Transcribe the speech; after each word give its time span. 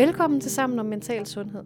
Velkommen 0.00 0.40
til 0.40 0.50
Sammen 0.50 0.78
om 0.78 0.86
Mental 0.86 1.26
Sundhed. 1.26 1.62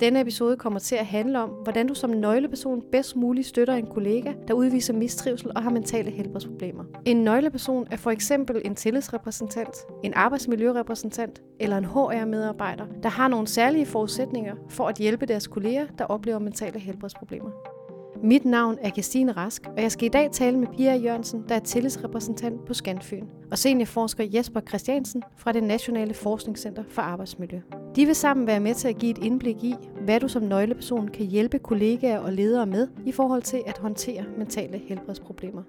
Denne 0.00 0.20
episode 0.20 0.56
kommer 0.56 0.78
til 0.78 0.96
at 0.96 1.06
handle 1.06 1.42
om, 1.42 1.48
hvordan 1.48 1.86
du 1.86 1.94
som 1.94 2.10
nøgleperson 2.10 2.82
bedst 2.92 3.16
muligt 3.16 3.46
støtter 3.46 3.74
en 3.74 3.86
kollega, 3.86 4.32
der 4.48 4.54
udviser 4.54 4.92
mistrivsel 4.92 5.50
og 5.56 5.62
har 5.62 5.70
mentale 5.70 6.10
helbredsproblemer. 6.10 6.84
En 7.04 7.16
nøgleperson 7.16 7.86
er 7.90 7.96
for 7.96 8.10
eksempel 8.10 8.62
en 8.64 8.74
tillidsrepræsentant, 8.74 9.76
en 10.04 10.14
arbejdsmiljørepræsentant 10.14 11.42
eller 11.60 11.76
en 11.76 11.84
HR-medarbejder, 11.84 12.86
der 13.02 13.08
har 13.08 13.28
nogle 13.28 13.46
særlige 13.46 13.86
forudsætninger 13.86 14.54
for 14.68 14.88
at 14.88 14.96
hjælpe 14.96 15.26
deres 15.26 15.46
kolleger, 15.46 15.86
der 15.98 16.04
oplever 16.04 16.38
mentale 16.38 16.78
helbredsproblemer. 16.78 17.77
Mit 18.22 18.44
navn 18.44 18.78
er 18.80 18.90
Christine 18.90 19.32
Rask, 19.32 19.62
og 19.76 19.82
jeg 19.82 19.92
skal 19.92 20.06
i 20.06 20.08
dag 20.08 20.30
tale 20.32 20.58
med 20.58 20.66
Pia 20.76 20.96
Jørgensen, 20.96 21.44
der 21.48 21.54
er 21.54 21.58
tillidsrepræsentant 21.58 22.64
på 22.64 22.74
Scanfyn, 22.74 23.26
og 23.50 23.58
seniorforsker 23.58 24.24
Jesper 24.34 24.60
Christiansen 24.60 25.22
fra 25.36 25.52
det 25.52 25.62
Nationale 25.62 26.14
Forskningscenter 26.14 26.84
for 26.88 27.02
Arbejdsmiljø. 27.02 27.60
De 27.96 28.06
vil 28.06 28.14
sammen 28.14 28.46
være 28.46 28.60
med 28.60 28.74
til 28.74 28.88
at 28.88 28.98
give 28.98 29.10
et 29.10 29.24
indblik 29.24 29.64
i, 29.64 29.74
hvad 30.04 30.20
du 30.20 30.28
som 30.28 30.42
nøgleperson 30.42 31.08
kan 31.08 31.26
hjælpe 31.26 31.58
kollegaer 31.58 32.18
og 32.18 32.32
ledere 32.32 32.66
med 32.66 32.88
i 33.06 33.12
forhold 33.12 33.42
til 33.42 33.62
at 33.66 33.78
håndtere 33.78 34.24
mentale 34.38 34.78
helbredsproblemer. 34.78 35.62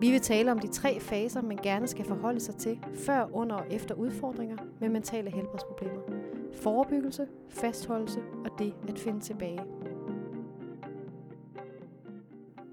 Vi 0.00 0.10
vil 0.10 0.20
tale 0.20 0.52
om 0.52 0.58
de 0.58 0.68
tre 0.68 1.00
faser, 1.00 1.42
man 1.42 1.58
gerne 1.62 1.86
skal 1.86 2.04
forholde 2.04 2.40
sig 2.40 2.54
til, 2.54 2.78
før, 2.94 3.28
under 3.32 3.56
og 3.56 3.64
efter 3.70 3.94
udfordringer 3.94 4.56
med 4.80 4.88
mentale 4.88 5.30
helbredsproblemer. 5.30 6.00
Forebyggelse, 6.54 7.26
fastholdelse 7.48 8.20
og 8.44 8.50
det 8.58 8.74
at 8.88 8.98
finde 8.98 9.20
tilbage. 9.20 9.60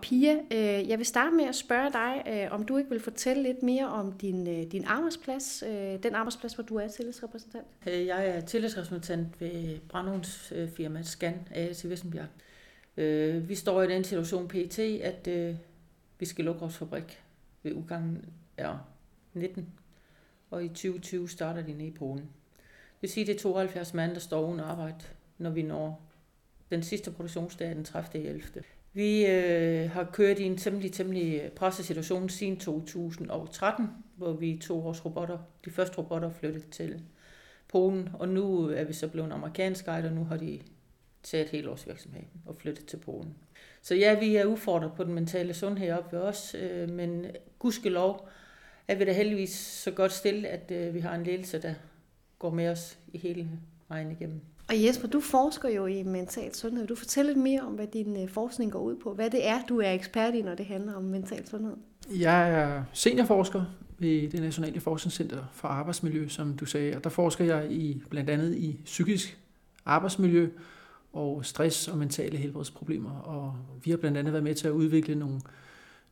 Pia, 0.02 0.34
øh, 0.52 0.90
jeg 0.90 0.98
vil 0.98 1.06
starte 1.06 1.36
med 1.36 1.46
at 1.46 1.56
spørge 1.56 1.92
dig, 1.92 2.24
øh, 2.28 2.54
om 2.54 2.66
du 2.66 2.78
ikke 2.78 2.90
vil 2.90 3.00
fortælle 3.00 3.44
lidt 3.44 3.64
mere 3.64 3.88
om 3.88 4.12
din, 4.12 4.48
øh, 4.48 4.72
din 4.72 4.86
arbejdsplads, 4.86 5.64
øh, 5.68 6.04
den 6.04 6.16
arbejdsplads, 6.16 6.54
hvor 6.54 6.64
du 6.64 6.76
er 6.76 6.88
tillidsrepræsentant. 6.88 7.68
Øh, 7.88 8.06
jeg 8.06 8.28
er 8.28 8.42
tillidsrepræsentant 8.42 9.42
ved 9.42 9.80
Brandhunds 9.80 10.52
øh, 10.56 10.70
firma 10.70 11.02
Scan 11.02 11.48
AS 11.52 11.84
i 11.84 11.88
Vissenbjerg. 11.88 12.28
Vi 13.48 13.56
står 13.56 13.82
i 13.82 13.88
den 13.88 14.04
situation 14.04 14.48
PT, 14.48 14.80
at 14.80 15.30
vi 16.20 16.26
skal 16.26 16.46
lukke 16.46 16.62
vores 16.62 16.78
fabrik 16.78 17.24
ved 17.64 17.74
udgangen 17.74 18.26
af 18.58 18.78
19, 19.34 19.70
og 20.50 20.66
i 20.66 20.68
2020 20.68 21.30
starter 21.30 21.62
de 21.62 21.74
nede 21.74 21.88
i 21.88 21.92
Polen. 21.92 22.24
Det 22.24 23.02
vil 23.02 23.10
sige, 23.10 23.22
at 23.22 23.28
det 23.28 23.36
er 23.36 23.40
72 23.40 23.94
mand, 23.94 24.14
der 24.14 24.20
står 24.20 24.48
uden 24.48 24.60
arbejde, 24.60 25.06
når 25.38 25.50
vi 25.50 25.62
når 25.62 26.02
den 26.72 26.84
sidste 26.84 27.12
produktionsdag 27.12 27.70
den 27.70 27.84
30. 27.84 28.64
Vi 28.94 29.26
øh, 29.26 29.90
har 29.92 30.04
kørt 30.04 30.40
i 30.40 30.44
en 30.44 30.58
temmelig, 30.58 30.92
temmelig 30.92 31.42
øh, 31.42 31.50
presset 31.50 31.86
situation 31.86 32.30
siden 32.30 32.58
2013, 32.58 33.90
hvor 34.16 34.34
vi 34.34 34.60
tog 34.62 34.84
vores 34.84 35.06
robotter, 35.06 35.38
de 35.66 35.72
første 35.72 35.98
robotter 35.98 36.30
flyttet 36.30 36.70
til 36.70 37.02
Polen, 37.68 38.10
og 38.14 38.30
nu 38.30 38.70
er 38.70 38.84
vi 38.84 38.94
så 38.94 39.08
blevet 39.08 39.32
amerikansk 39.32 39.86
guide, 39.86 40.08
og 40.08 40.14
nu 40.14 40.24
har 40.24 40.38
de 40.38 40.60
taget 41.24 41.50
hele 41.50 41.68
vores 41.68 41.88
virksomhed 41.88 42.24
og 42.46 42.56
flyttet 42.56 42.86
til 42.86 42.98
Polen. 42.98 43.36
Så 43.82 43.96
ja, 43.96 44.20
vi 44.20 44.36
er 44.36 44.46
udfordret 44.46 44.92
på 44.96 45.04
den 45.04 45.14
mentale 45.14 45.54
sundhed 45.54 45.92
op 45.92 46.14
ved 46.14 46.20
os, 46.20 46.56
øh, 46.56 46.90
men 46.90 47.26
gudskelov 47.60 48.30
er 48.88 48.96
vi 48.96 49.06
da 49.06 49.14
heldigvis 49.14 49.56
så 49.56 49.92
godt 49.92 50.12
stille, 50.12 50.48
at 50.48 50.72
øh, 50.72 50.94
vi 50.94 51.00
har 51.00 51.16
en 51.16 51.24
ledelse, 51.24 51.62
der 51.62 51.74
går 52.40 52.50
med 52.50 52.68
os 52.68 53.00
i 53.14 53.18
hele 53.18 53.50
vejen 53.88 54.12
igennem. 54.12 54.42
Og 54.68 54.84
Jesper, 54.84 55.08
du 55.08 55.20
forsker 55.20 55.70
jo 55.70 55.86
i 55.86 56.04
mental 56.04 56.56
sundhed. 56.56 56.88
Du 56.88 56.96
fortæller 56.96 57.34
lidt 57.34 57.44
mere 57.44 57.62
om, 57.62 57.74
hvad 57.74 57.88
din 57.88 58.24
øh, 58.24 58.30
forskning 58.30 58.72
går 58.72 58.80
ud 58.80 58.96
på. 58.96 59.14
Hvad 59.14 59.30
det 59.30 59.48
er, 59.48 59.62
du 59.70 59.80
er 59.80 59.92
ekspert 59.92 60.36
i, 60.36 60.42
når 60.42 60.56
det 60.56 60.66
handler 60.66 60.94
om 60.94 61.04
mental 61.04 61.48
sundhed. 61.48 61.76
Jeg 62.10 62.52
er 62.52 62.84
seniorforsker 62.94 63.66
ved 64.00 64.30
det 64.30 64.42
Nationale 64.42 64.80
Forskningscenter 64.80 65.44
for 65.54 65.68
Arbejdsmiljø, 65.68 66.28
som 66.28 66.58
du 66.58 66.66
sagde. 66.66 66.96
Og 66.96 67.04
der 67.04 67.10
forsker 67.10 67.46
jeg 67.46 67.72
i 67.72 68.04
blandt 68.10 68.30
andet 68.30 68.56
i 68.56 68.80
psykisk 68.86 69.38
arbejdsmiljø 69.86 70.50
og 71.14 71.46
stress 71.46 71.88
og 71.88 71.98
mentale 71.98 72.38
helbredsproblemer. 72.38 73.20
Og 73.20 73.56
vi 73.84 73.92
har 73.92 73.98
blandt 73.98 74.18
andet 74.18 74.34
været 74.34 74.44
med 74.44 74.56
til 74.56 74.68
at 74.68 74.72
udvikle 74.72 75.16
nogle 75.16 75.42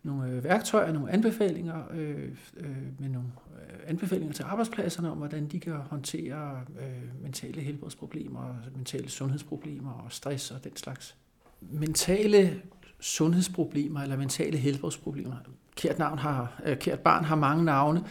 nogle 0.04 0.30
øh, 0.30 0.44
værktøjer, 0.44 0.92
nogle 0.92 1.12
anbefalinger 1.12 1.84
øh, 1.92 2.30
øh, 2.58 2.78
med 3.00 3.10
nogle 3.10 3.28
øh, 3.62 3.80
anbefalinger 3.88 4.34
til 4.34 4.44
arbejdspladserne 4.44 5.12
om, 5.12 5.18
hvordan 5.18 5.48
de 5.48 5.60
kan 5.60 5.74
håndtere 5.74 6.62
øh, 6.80 7.22
mentale 7.22 7.62
helbredsproblemer, 7.62 8.56
mentale 8.76 9.10
sundhedsproblemer 9.10 9.92
og 9.92 10.12
stress 10.12 10.52
og 10.52 10.64
den 10.64 10.76
slags. 10.76 11.16
Mentale 11.62 12.62
sundhedsproblemer 13.00 14.02
eller 14.02 14.18
mentale 14.18 14.58
helbredsproblemer, 14.58 15.36
kært, 15.76 16.00
navn 16.00 16.18
har, 16.18 16.62
øh, 16.66 16.78
kært 16.78 17.00
barn 17.00 17.24
har 17.24 17.36
mange 17.36 17.66
navne, 17.66 18.04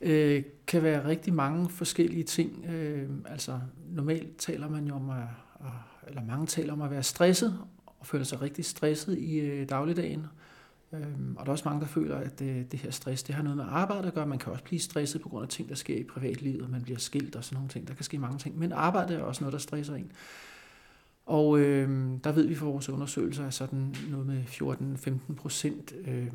øh, 0.00 0.42
kan 0.66 0.82
være 0.82 1.08
rigtig 1.08 1.34
mange 1.34 1.70
forskellige 1.70 2.24
ting. 2.24 2.64
Øh, 2.66 3.08
altså 3.26 3.60
normalt 3.88 4.36
taler 4.38 4.68
man 4.68 4.86
jo 4.86 4.94
om 4.94 5.10
at, 5.10 5.16
eller 6.08 6.22
mange 6.24 6.46
taler 6.46 6.72
om 6.72 6.82
at 6.82 6.90
være 6.90 7.02
stresset 7.02 7.58
og 7.86 8.06
føle 8.06 8.24
sig 8.24 8.42
rigtig 8.42 8.64
stresset 8.64 9.18
i 9.18 9.38
øh, 9.38 9.68
dagligdagen. 9.68 10.26
Øhm, 11.00 11.36
og 11.36 11.46
der 11.46 11.50
er 11.50 11.52
også 11.52 11.68
mange, 11.68 11.80
der 11.80 11.86
føler, 11.86 12.16
at 12.16 12.38
det, 12.38 12.72
det 12.72 12.80
her 12.80 12.90
stress, 12.90 13.22
det 13.22 13.34
har 13.34 13.42
noget 13.42 13.56
med 13.56 13.64
arbejde 13.68 14.08
at 14.08 14.14
gøre. 14.14 14.26
Man 14.26 14.38
kan 14.38 14.52
også 14.52 14.64
blive 14.64 14.80
stresset 14.80 15.20
på 15.20 15.28
grund 15.28 15.42
af 15.42 15.48
ting, 15.48 15.68
der 15.68 15.74
sker 15.74 15.96
i 15.96 16.04
privatlivet, 16.04 16.70
man 16.70 16.82
bliver 16.82 16.98
skilt 16.98 17.36
og 17.36 17.44
sådan 17.44 17.56
nogle 17.56 17.68
ting. 17.68 17.88
Der 17.88 17.94
kan 17.94 18.04
ske 18.04 18.18
mange 18.18 18.38
ting. 18.38 18.58
Men 18.58 18.72
arbejde 18.72 19.14
er 19.14 19.22
også 19.22 19.44
noget, 19.44 19.52
der 19.52 19.58
stresser 19.58 19.94
en. 19.94 20.12
Og 21.26 21.58
øh, 21.58 22.10
der 22.24 22.32
ved 22.32 22.46
vi 22.46 22.54
fra 22.54 22.66
vores 22.66 22.88
undersøgelser, 22.88 23.46
at 23.46 23.54
sådan 23.54 23.94
noget 24.10 24.26
med 24.26 24.42
14-15 25.30 25.34
procent 25.34 25.94
øh, 26.06 26.26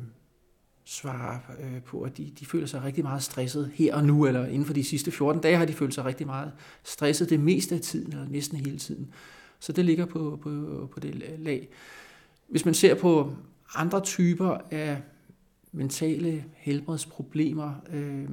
svarer 0.84 1.38
øh, 1.60 1.82
på, 1.82 2.02
at 2.02 2.16
de, 2.16 2.32
de 2.40 2.46
føler 2.46 2.66
sig 2.66 2.82
rigtig 2.82 3.04
meget 3.04 3.22
stresset 3.22 3.70
her 3.74 3.94
og 3.94 4.04
nu, 4.04 4.26
eller 4.26 4.46
inden 4.46 4.64
for 4.64 4.74
de 4.74 4.84
sidste 4.84 5.10
14 5.10 5.42
dage 5.42 5.56
har 5.56 5.64
de 5.64 5.72
følt 5.72 5.94
sig 5.94 6.04
rigtig 6.04 6.26
meget 6.26 6.52
stresset 6.84 7.30
det 7.30 7.40
meste 7.40 7.74
af 7.74 7.80
tiden, 7.80 8.12
eller 8.12 8.28
næsten 8.28 8.58
hele 8.58 8.78
tiden. 8.78 9.12
Så 9.58 9.72
det 9.72 9.84
ligger 9.84 10.06
på, 10.06 10.38
på, 10.42 10.88
på 10.92 11.00
det 11.00 11.38
lag. 11.38 11.68
Hvis 12.48 12.64
man 12.64 12.74
ser 12.74 12.94
på 12.94 13.34
andre 13.74 14.00
typer 14.00 14.58
af 14.70 15.02
mentale 15.72 16.44
helbredsproblemer, 16.54 17.74
øh, 17.90 18.28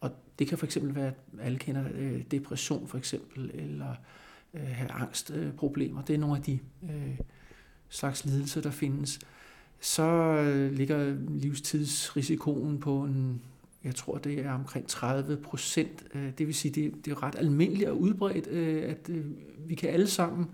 og 0.00 0.10
det 0.38 0.46
kan 0.46 0.58
for 0.58 0.66
eksempel 0.66 0.94
være, 0.94 1.06
at 1.06 1.14
alle 1.40 1.58
kender 1.58 1.84
øh, 1.94 2.22
depression 2.30 2.88
for 2.88 2.98
eksempel, 2.98 3.50
eller 3.54 3.94
øh, 4.54 4.66
have 4.66 4.90
angstproblemer. 4.90 6.02
Det 6.02 6.14
er 6.14 6.18
nogle 6.18 6.36
af 6.36 6.42
de 6.42 6.58
øh, 6.82 7.18
slags 7.88 8.24
lidelser, 8.24 8.60
der 8.60 8.70
findes. 8.70 9.20
Så 9.80 10.02
øh, 10.02 10.72
ligger 10.72 11.16
livstidsrisikoen 11.28 12.80
på 12.80 13.04
en, 13.04 13.42
jeg 13.84 13.94
tror 13.94 14.18
det 14.18 14.38
er 14.38 14.52
omkring 14.52 14.86
30 14.86 15.36
procent. 15.36 16.04
Øh, 16.14 16.32
det 16.38 16.46
vil 16.46 16.54
sige, 16.54 16.72
det, 16.72 17.04
det 17.04 17.10
er 17.10 17.22
ret 17.22 17.34
almindeligt 17.38 17.88
og 17.88 18.00
udbredt, 18.00 18.46
øh, 18.46 18.90
at 18.90 19.08
øh, 19.08 19.24
vi 19.66 19.74
kan 19.74 19.90
alle 19.90 20.06
sammen 20.06 20.46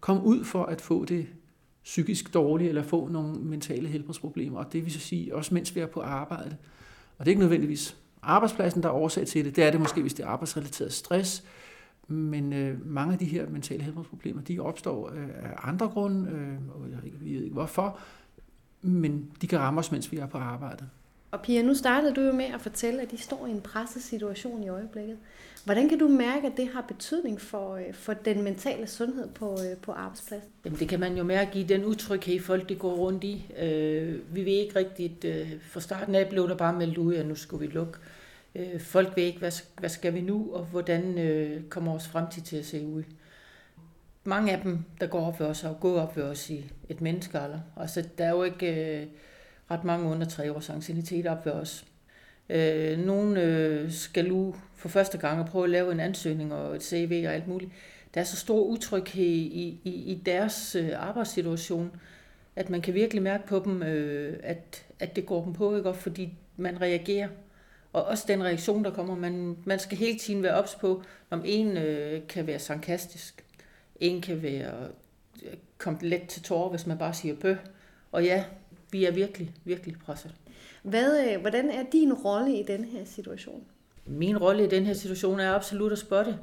komme 0.00 0.22
ud 0.22 0.44
for 0.44 0.64
at 0.64 0.80
få 0.80 1.04
det 1.04 1.26
psykisk 1.88 2.34
dårlige 2.34 2.68
eller 2.68 2.82
få 2.82 3.08
nogle 3.08 3.34
mentale 3.34 3.88
helbredsproblemer. 3.88 4.58
Og 4.58 4.72
det 4.72 4.84
vil 4.84 4.92
så 4.92 5.00
sige, 5.00 5.34
også 5.34 5.54
mens 5.54 5.74
vi 5.74 5.80
er 5.80 5.86
på 5.86 6.00
arbejde. 6.00 6.56
Og 7.18 7.24
det 7.24 7.26
er 7.26 7.32
ikke 7.32 7.40
nødvendigvis 7.40 7.96
arbejdspladsen, 8.22 8.82
der 8.82 8.88
er 8.88 8.92
årsag 8.92 9.26
til 9.26 9.44
det. 9.44 9.56
Det 9.56 9.64
er 9.64 9.70
det 9.70 9.80
måske, 9.80 10.00
hvis 10.00 10.14
det 10.14 10.24
er 10.24 10.28
arbejdsrelateret 10.28 10.92
stress. 10.92 11.44
Men 12.08 12.52
øh, 12.52 12.86
mange 12.86 13.12
af 13.12 13.18
de 13.18 13.24
her 13.24 13.48
mentale 13.48 13.82
helbredsproblemer, 13.82 14.42
de 14.42 14.60
opstår 14.60 15.10
øh, 15.10 15.28
af 15.28 15.54
andre 15.62 15.88
grunde, 15.88 16.30
øh, 16.30 16.58
og 16.68 16.90
jeg 16.90 16.98
ved 17.20 17.42
ikke 17.42 17.52
hvorfor, 17.52 17.98
men 18.82 19.30
de 19.40 19.46
kan 19.46 19.58
ramme 19.58 19.80
os, 19.80 19.92
mens 19.92 20.12
vi 20.12 20.16
er 20.16 20.26
på 20.26 20.38
arbejde. 20.38 20.88
Og 21.30 21.42
Pia, 21.42 21.62
nu 21.62 21.74
startede 21.74 22.14
du 22.14 22.20
jo 22.20 22.32
med 22.32 22.44
at 22.44 22.60
fortælle, 22.60 23.02
at 23.02 23.10
de 23.10 23.18
står 23.18 23.46
i 23.46 23.50
en 23.50 23.60
presset 23.60 24.02
situation 24.02 24.62
i 24.62 24.68
øjeblikket. 24.68 25.18
Hvordan 25.64 25.88
kan 25.88 25.98
du 25.98 26.08
mærke, 26.08 26.46
at 26.46 26.52
det 26.56 26.68
har 26.68 26.80
betydning 26.80 27.40
for, 27.40 27.74
øh, 27.74 27.94
for 27.94 28.12
den 28.12 28.42
mentale 28.42 28.86
sundhed 28.86 29.28
på, 29.28 29.52
øh, 29.52 29.76
på 29.76 29.92
arbejdspladsen? 29.92 30.50
Jamen, 30.64 30.78
det 30.78 30.88
kan 30.88 31.00
man 31.00 31.16
jo 31.16 31.22
mærke 31.24 31.60
i 31.60 31.62
den 31.62 31.84
utryghed, 31.84 32.40
folk 32.40 32.68
de 32.68 32.74
går 32.74 32.94
rundt 32.94 33.24
i. 33.24 33.52
Øh, 33.58 34.34
vi 34.34 34.44
ved 34.44 34.52
ikke 34.52 34.76
rigtigt, 34.76 35.24
øh, 35.24 35.52
fra 35.62 35.80
starten 35.80 36.14
af 36.14 36.28
blev 36.28 36.48
der 36.48 36.56
bare 36.56 36.72
meldt 36.72 36.98
ud, 36.98 37.14
at 37.14 37.26
nu 37.26 37.34
skulle 37.34 37.66
vi 37.66 37.72
lukke. 37.74 37.98
Øh, 38.54 38.80
folk 38.80 39.16
ved 39.16 39.24
ikke, 39.24 39.38
hvad, 39.38 39.52
hvad 39.78 39.90
skal 39.90 40.14
vi 40.14 40.20
nu, 40.20 40.54
og 40.54 40.64
hvordan 40.64 41.18
øh, 41.18 41.62
kommer 41.68 41.90
vores 41.90 42.08
fremtid 42.08 42.42
til 42.42 42.56
at 42.56 42.66
se 42.66 42.86
ud. 42.86 43.02
Mange 44.24 44.52
af 44.52 44.60
dem, 44.62 44.78
der 45.00 45.06
går 45.06 45.26
op 45.26 45.40
ved 45.40 45.46
os, 45.46 45.60
har 45.60 45.76
gået 45.80 46.00
op 46.00 46.16
ved 46.16 46.24
os 46.24 46.50
i 46.50 46.70
et 46.88 47.00
menneskealder. 47.00 47.60
Altså, 47.76 48.04
der 48.18 48.24
er 48.24 48.30
jo 48.30 48.42
ikke... 48.42 48.96
Øh, 49.00 49.06
ret 49.70 49.84
mange 49.84 50.10
under 50.10 50.26
tre 50.26 50.52
års 50.52 50.70
anciennitet 50.70 51.26
op 51.26 51.46
ved 51.46 51.52
os. 51.52 51.84
Øh, 52.48 52.98
nogle 52.98 53.42
øh, 53.42 53.92
skal 53.92 54.28
nu 54.28 54.54
for 54.74 54.88
første 54.88 55.18
gang 55.18 55.46
prøve 55.46 55.64
at 55.64 55.70
lave 55.70 55.92
en 55.92 56.00
ansøgning 56.00 56.54
og 56.54 56.76
et 56.76 56.82
CV 56.82 57.24
og 57.26 57.34
alt 57.34 57.48
muligt. 57.48 57.70
Der 58.14 58.20
er 58.20 58.24
så 58.24 58.36
stor 58.36 58.64
utryghed 58.64 59.24
i, 59.24 59.80
i, 59.84 59.90
i 59.90 60.22
deres 60.26 60.74
øh, 60.74 60.90
arbejdssituation, 60.96 62.00
at 62.56 62.70
man 62.70 62.80
kan 62.80 62.94
virkelig 62.94 63.22
mærke 63.22 63.46
på 63.46 63.62
dem, 63.64 63.82
øh, 63.82 64.38
at, 64.42 64.84
at 65.00 65.16
det 65.16 65.26
går 65.26 65.44
dem 65.44 65.52
på, 65.52 65.76
ikke? 65.76 65.94
fordi 65.94 66.34
man 66.56 66.80
reagerer. 66.80 67.28
Og 67.92 68.04
også 68.04 68.24
den 68.28 68.44
reaktion, 68.44 68.84
der 68.84 68.90
kommer, 68.90 69.14
man, 69.16 69.56
man 69.64 69.78
skal 69.78 69.98
hele 69.98 70.18
tiden 70.18 70.42
være 70.42 70.54
ops 70.54 70.74
på, 70.74 71.02
om 71.30 71.42
en 71.44 71.76
øh, 71.76 72.26
kan 72.28 72.46
være 72.46 72.58
sarkastisk, 72.58 73.44
en 74.00 74.20
kan 74.20 74.42
være 74.42 74.88
øh, 75.42 75.56
komme 75.78 75.98
let 76.02 76.22
til 76.28 76.42
tårer, 76.42 76.70
hvis 76.70 76.86
man 76.86 76.98
bare 76.98 77.14
siger 77.14 77.34
bøh. 77.34 77.56
Og 78.12 78.24
ja, 78.24 78.44
vi 78.90 79.04
er 79.04 79.10
virkelig, 79.10 79.52
virkelig 79.64 79.96
presset. 79.98 80.34
Hvad, 80.82 81.26
øh, 81.26 81.40
hvordan 81.40 81.70
er 81.70 81.84
din 81.92 82.12
rolle 82.12 82.58
i 82.58 82.62
den 82.62 82.84
her 82.84 83.04
situation? 83.04 83.64
Min 84.06 84.38
rolle 84.38 84.64
i 84.64 84.68
den 84.68 84.86
her 84.86 84.94
situation 84.94 85.40
er 85.40 85.52
absolut 85.52 85.92
at 85.92 85.98
spotte 85.98 86.38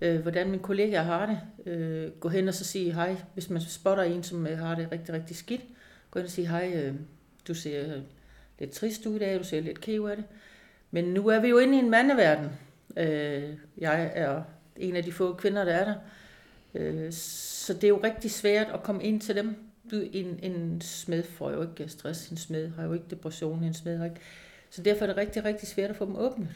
øh, 0.00 0.20
hvordan 0.20 0.50
min 0.50 0.60
kollega 0.60 1.00
har 1.00 1.26
det. 1.26 1.72
Øh, 1.72 2.10
gå 2.10 2.28
hen 2.28 2.48
og 2.48 2.54
så 2.54 2.64
sige 2.64 2.92
hej, 2.92 3.16
hvis 3.34 3.50
man 3.50 3.60
spotter 3.60 4.02
en, 4.02 4.22
som 4.22 4.46
øh, 4.46 4.58
har 4.58 4.74
det 4.74 4.92
rigtig, 4.92 5.14
rigtig 5.14 5.36
skidt. 5.36 5.62
Gå 6.10 6.18
hen 6.18 6.24
og 6.24 6.30
sige 6.30 6.48
hej, 6.48 6.72
øh, 6.74 6.94
du 7.48 7.54
ser 7.54 8.00
lidt 8.58 8.70
trist 8.70 9.06
ud 9.06 9.16
i 9.16 9.18
dag, 9.18 9.38
du 9.38 9.44
ser 9.44 9.60
lidt 9.60 9.80
kæv 9.80 10.06
af 10.10 10.16
det. 10.16 10.24
Men 10.90 11.04
nu 11.04 11.28
er 11.28 11.40
vi 11.40 11.48
jo 11.48 11.58
inde 11.58 11.76
i 11.76 11.78
en 11.78 11.90
mandeverden. 11.90 12.50
Øh, 12.96 13.54
jeg 13.78 14.12
er 14.14 14.42
en 14.76 14.96
af 14.96 15.04
de 15.04 15.12
få 15.12 15.34
kvinder, 15.34 15.64
der 15.64 15.72
er 15.72 15.84
der. 15.84 15.94
Øh, 16.74 17.12
så 17.12 17.74
det 17.74 17.84
er 17.84 17.88
jo 17.88 18.00
rigtig 18.04 18.30
svært 18.30 18.66
at 18.74 18.82
komme 18.82 19.04
ind 19.04 19.20
til 19.20 19.36
dem. 19.36 19.56
En, 19.92 20.38
en 20.42 20.80
smed 20.80 21.22
får 21.22 21.50
jo 21.50 21.62
ikke 21.62 21.88
stress, 21.88 22.28
en 22.28 22.36
smed 22.36 22.68
har 22.68 22.84
jo 22.84 22.92
ikke 22.92 23.06
depression, 23.10 23.64
en 23.64 23.74
smed 23.74 23.98
har 23.98 24.04
ikke... 24.04 24.20
Så 24.70 24.82
derfor 24.82 25.04
er 25.04 25.06
det 25.06 25.16
rigtig, 25.16 25.44
rigtig 25.44 25.68
svært 25.68 25.90
at 25.90 25.96
få 25.96 26.04
dem 26.04 26.16
åbnet. 26.16 26.48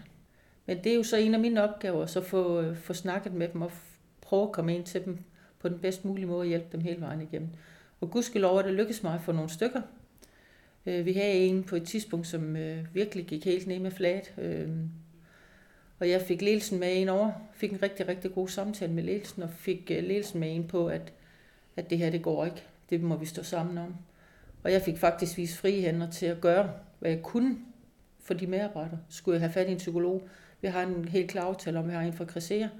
Men 0.66 0.78
det 0.84 0.92
er 0.92 0.96
jo 0.96 1.02
så 1.02 1.16
en 1.16 1.34
af 1.34 1.40
mine 1.40 1.62
opgaver, 1.62 2.06
så 2.06 2.20
få, 2.20 2.60
øh, 2.60 2.76
få 2.76 2.92
snakket 2.92 3.32
med 3.32 3.48
dem 3.48 3.62
og 3.62 3.72
prøve 4.20 4.42
at 4.42 4.52
komme 4.52 4.74
ind 4.74 4.84
til 4.84 5.04
dem 5.04 5.18
på 5.58 5.68
den 5.68 5.78
bedst 5.78 6.04
mulige 6.04 6.26
måde 6.26 6.40
og 6.40 6.46
hjælpe 6.46 6.66
dem 6.72 6.80
hele 6.80 7.00
vejen 7.00 7.20
igennem. 7.20 7.48
Og 8.00 8.10
gudskelov 8.10 8.56
er 8.56 8.62
det 8.62 8.72
lykkedes 8.72 9.02
mig 9.02 9.20
for 9.24 9.32
nogle 9.32 9.50
stykker. 9.50 9.80
Øh, 10.86 11.06
vi 11.06 11.12
havde 11.12 11.34
en 11.34 11.64
på 11.64 11.76
et 11.76 11.84
tidspunkt, 11.84 12.26
som 12.26 12.56
øh, 12.56 12.94
virkelig 12.94 13.26
gik 13.26 13.44
helt 13.44 13.66
ned 13.66 13.78
med 13.78 13.90
flat. 13.90 14.34
Og 15.98 16.10
jeg 16.10 16.22
fik 16.22 16.42
ledelsen 16.42 16.80
med 16.80 17.00
en 17.02 17.08
over, 17.08 17.32
fik 17.52 17.72
en 17.72 17.82
rigtig, 17.82 18.08
rigtig 18.08 18.34
god 18.34 18.48
samtale 18.48 18.92
med 18.92 19.02
ledelsen, 19.02 19.42
og 19.42 19.50
fik 19.50 19.90
ledelsen 19.90 20.40
med 20.40 20.56
en 20.56 20.68
på, 20.68 20.86
at, 20.86 21.12
at 21.76 21.90
det 21.90 21.98
her, 21.98 22.10
det 22.10 22.22
går 22.22 22.44
ikke. 22.44 22.62
Det 22.92 23.02
må 23.02 23.16
vi 23.16 23.26
stå 23.26 23.42
sammen 23.42 23.78
om. 23.78 23.94
Og 24.62 24.72
jeg 24.72 24.82
fik 24.82 24.98
faktisk 24.98 25.36
vist 25.36 25.58
frie 25.58 25.80
hænder 25.80 26.10
til 26.10 26.26
at 26.26 26.40
gøre, 26.40 26.70
hvad 26.98 27.10
jeg 27.10 27.22
kunne 27.22 27.56
for 28.20 28.34
de 28.34 28.46
medarbejdere. 28.46 28.98
Skulle 29.08 29.34
jeg 29.34 29.40
have 29.40 29.52
fat 29.52 29.68
i 29.68 29.72
en 29.72 29.78
psykolog, 29.78 30.28
vi 30.60 30.68
har 30.68 30.82
en 30.82 31.08
helt 31.08 31.30
klar 31.30 31.42
aftale 31.42 31.78
om, 31.78 31.88
vi 31.88 31.92
har 31.92 32.00
en 32.00 32.12
fra 32.12 32.24
Crescere, 32.24 32.70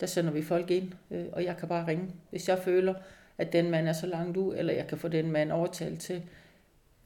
Der 0.00 0.06
sender 0.06 0.30
vi 0.30 0.42
folk 0.42 0.70
ind, 0.70 0.92
øh, 1.10 1.24
og 1.32 1.44
jeg 1.44 1.56
kan 1.56 1.68
bare 1.68 1.86
ringe. 1.86 2.06
Hvis 2.30 2.48
jeg 2.48 2.58
føler, 2.58 2.94
at 3.38 3.52
den 3.52 3.70
mand 3.70 3.88
er 3.88 3.92
så 3.92 4.06
langt 4.06 4.36
ud, 4.36 4.54
eller 4.56 4.72
jeg 4.72 4.86
kan 4.86 4.98
få 4.98 5.08
den 5.08 5.30
mand 5.30 5.52
overtalt 5.52 6.00
til, 6.00 6.22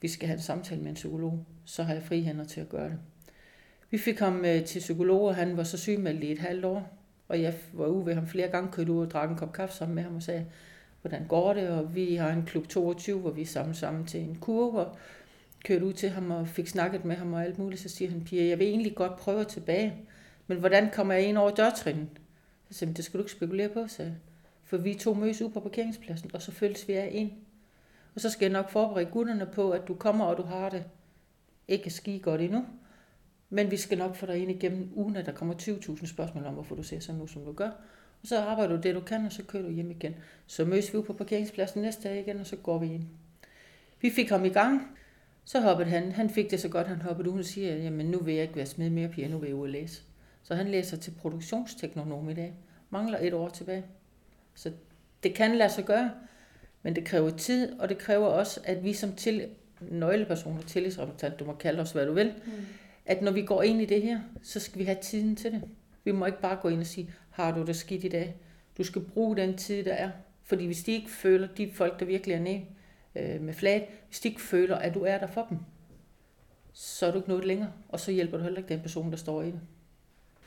vi 0.01 0.09
skal 0.09 0.27
have 0.29 0.37
en 0.37 0.43
samtale 0.43 0.81
med 0.81 0.89
en 0.89 0.95
psykolog, 0.95 1.45
så 1.65 1.83
har 1.83 1.95
jeg 1.95 2.03
fri 2.03 2.23
hænder 2.23 2.45
til 2.45 2.61
at 2.61 2.69
gøre 2.69 2.89
det. 2.89 2.99
Vi 3.91 3.99
fik 3.99 4.19
ham 4.19 4.45
øh, 4.45 4.65
til 4.65 4.79
psykolog, 4.79 5.23
og 5.23 5.35
han 5.35 5.57
var 5.57 5.63
så 5.63 5.79
sygemeldt 5.79 6.25
i 6.25 6.33
et 6.33 6.39
halvt 6.39 6.65
år. 6.65 6.99
Og 7.29 7.43
jeg 7.43 7.55
var 7.73 7.87
ude 7.87 8.07
ved 8.07 8.15
ham 8.15 8.27
flere 8.27 8.49
gange, 8.49 8.73
kørte 8.73 8.93
ud 8.93 9.07
og 9.07 9.11
drak 9.11 9.31
en 9.31 9.37
kop 9.37 9.53
kaffe 9.53 9.75
sammen 9.75 9.95
med 9.95 10.03
ham 10.03 10.17
og 10.17 10.23
sagde, 10.23 10.47
hvordan 11.01 11.27
går 11.27 11.53
det? 11.53 11.69
Og 11.69 11.95
vi 11.95 12.15
har 12.15 12.31
en 12.31 12.43
klub 12.47 12.69
22, 12.69 13.21
hvor 13.21 13.31
vi 13.31 13.43
er 13.43 13.47
sammen 13.47 13.75
sammen 13.75 14.07
til 14.07 14.21
en 14.21 14.39
kurve, 14.41 14.81
og 14.81 14.97
kørte 15.65 15.85
ud 15.85 15.93
til 15.93 16.09
ham 16.09 16.31
og 16.31 16.49
fik 16.49 16.69
snakket 16.69 17.05
med 17.05 17.17
ham 17.17 17.33
og 17.33 17.45
alt 17.45 17.59
muligt. 17.59 17.81
Så 17.81 17.89
siger 17.89 18.11
han, 18.11 18.25
Pia, 18.25 18.49
jeg 18.49 18.59
vil 18.59 18.67
egentlig 18.67 18.95
godt 18.95 19.17
prøve 19.17 19.45
tilbage. 19.45 19.95
Men 20.47 20.59
hvordan 20.59 20.91
kommer 20.91 21.15
jeg 21.15 21.23
ind 21.23 21.39
over 21.39 21.51
dørtrinnen? 21.51 22.11
Så 22.71 22.79
sagde 22.79 22.95
det 22.95 23.05
skal 23.05 23.19
du 23.19 23.23
ikke 23.23 23.33
spekulere 23.33 23.69
på, 23.69 23.89
sagde 23.89 24.15
For 24.65 24.77
vi 24.77 24.95
to 24.95 25.15
mødes 25.15 25.43
ud 25.43 25.51
på 25.51 25.61
parkeringspladsen, 25.61 26.31
og 26.35 26.43
så 26.43 26.53
følges 26.53 26.89
vi 26.89 26.93
af 26.93 27.11
ind. 27.13 27.33
Og 28.15 28.21
så 28.21 28.31
skal 28.31 28.47
jeg 28.47 28.53
nok 28.53 28.71
forberede 28.71 29.11
gutterne 29.11 29.47
på, 29.47 29.71
at 29.71 29.89
du 29.89 29.95
kommer, 29.95 30.25
og 30.25 30.37
du 30.37 30.43
har 30.43 30.71
det 30.71 30.85
ikke 31.69 31.91
ski 31.91 32.19
godt 32.19 32.41
endnu. 32.41 32.67
Men 33.51 33.71
vi 33.71 33.77
skal 33.77 33.99
nok 33.99 34.17
få 34.17 34.27
dig 34.27 34.39
ind 34.39 34.51
igennem 34.51 34.91
ugen, 34.95 35.17
at 35.17 35.27
der 35.27 35.33
kommer 35.33 35.55
20.000 35.55 36.07
spørgsmål 36.07 36.45
om, 36.45 36.55
hvorfor 36.55 36.75
du 36.75 36.83
ser 36.83 37.01
sådan 37.01 37.19
nu, 37.19 37.27
som 37.27 37.45
du 37.45 37.53
gør. 37.53 37.71
Og 38.23 38.29
så 38.29 38.39
arbejder 38.39 38.77
du 38.77 38.83
det, 38.83 38.95
du 38.95 39.01
kan, 39.01 39.27
og 39.27 39.33
så 39.33 39.43
kører 39.43 39.63
du 39.63 39.71
hjem 39.71 39.91
igen. 39.91 40.15
Så 40.47 40.65
mødes 40.65 40.95
vi 40.95 41.01
på 41.01 41.13
parkeringspladsen 41.13 41.83
næste 41.83 42.09
dag 42.09 42.21
igen, 42.21 42.41
og 42.41 42.47
så 42.47 42.57
går 42.57 42.79
vi 42.79 42.87
ind. 42.87 43.05
Vi 44.01 44.11
fik 44.11 44.29
ham 44.29 44.45
i 44.45 44.49
gang. 44.49 44.99
Så 45.45 45.61
hoppede 45.61 45.89
han. 45.89 46.13
Han 46.13 46.31
fik 46.31 46.51
det 46.51 46.61
så 46.61 46.69
godt, 46.69 46.87
han 46.87 47.03
hoppede 47.03 47.31
ud 47.31 47.39
og 47.39 47.45
siger, 47.45 47.77
jamen 47.77 48.07
nu 48.07 48.19
vil 48.19 48.35
jeg 48.35 48.43
ikke 48.43 48.57
være 48.57 48.67
smed 48.67 48.91
mere, 48.91 49.09
piger, 49.09 49.29
nu 49.29 49.39
vil 49.39 49.47
jeg 49.47 49.57
ud 49.57 49.63
og 49.63 49.69
læse. 49.69 50.03
Så 50.43 50.55
han 50.55 50.69
læser 50.69 50.97
til 50.97 51.11
produktionsteknonom 51.11 52.29
i 52.29 52.35
dag. 52.35 52.55
Mangler 52.91 53.19
et 53.21 53.35
år 53.35 53.49
tilbage. 53.49 53.85
Så 54.55 54.73
det 55.23 55.35
kan 55.35 55.57
lade 55.57 55.71
sig 55.71 55.85
gøre, 55.85 56.11
men 56.83 56.97
det 56.97 57.05
kræver 57.05 57.31
tid, 57.31 57.81
og 57.81 57.89
det 57.89 57.99
kræver 57.99 58.27
også, 58.27 58.61
at 58.65 58.85
vi 58.85 58.93
som 58.93 59.13
til, 59.13 59.49
nøglepersoner, 59.81 60.63
tillidsrepræsentant, 60.63 61.39
du 61.39 61.45
må 61.45 61.55
kalde 61.55 61.81
os, 61.81 61.93
hvad 61.93 62.07
du 62.07 62.13
vil, 62.13 62.35
mm. 62.47 62.53
at 63.07 63.23
når 63.23 63.33
vi 63.33 63.43
går 63.43 63.63
ind 63.63 63.83
i 63.83 63.85
det 63.85 64.03
her, 64.03 64.21
så 64.43 64.61
skal 64.61 64.79
vi 64.79 64.85
have 64.85 64.99
tiden 65.03 65.37
til 65.37 65.53
det. 65.53 65.63
Vi 66.05 66.13
må 66.13 66.27
ikke 66.27 66.41
bare 66.41 66.57
gå 66.57 66.69
ind 66.69 66.81
og 66.81 66.87
sige, 66.87 67.11
har 67.31 67.55
du 67.55 67.65
det 67.65 67.77
skidt 67.77 68.05
i 68.05 68.09
dag? 68.09 68.37
Du 68.79 68.85
skal 68.85 69.03
bruge 69.03 69.37
den 69.37 69.57
tid, 69.57 69.85
der 69.85 69.93
er. 69.93 70.11
Fordi 70.43 70.67
hvis 70.67 70.85
de 70.85 70.93
ikke 70.93 71.11
føler, 71.11 71.47
de 71.47 71.73
folk, 71.73 72.01
der 72.01 72.07
virkelig 72.07 72.35
er 72.35 72.41
nede 72.41 72.65
øh, 73.15 73.41
med 73.41 73.55
flat, 73.55 73.89
hvis 74.07 74.21
de 74.21 74.29
ikke 74.29 74.41
føler, 74.41 74.77
at 74.77 74.95
du 74.95 75.01
er 75.01 75.19
der 75.19 75.27
for 75.27 75.47
dem, 75.51 75.59
så 76.73 77.07
er 77.07 77.11
du 77.11 77.17
ikke 77.17 77.29
noget 77.29 77.45
længere, 77.45 77.73
og 77.89 78.01
så 78.01 78.13
hjælper 78.13 78.37
du 78.37 78.43
heller 78.43 78.59
ikke 78.59 78.69
den 78.69 78.81
person, 78.81 79.11
der 79.11 79.17
står 79.17 79.43
i 79.43 79.47
det. 79.47 79.61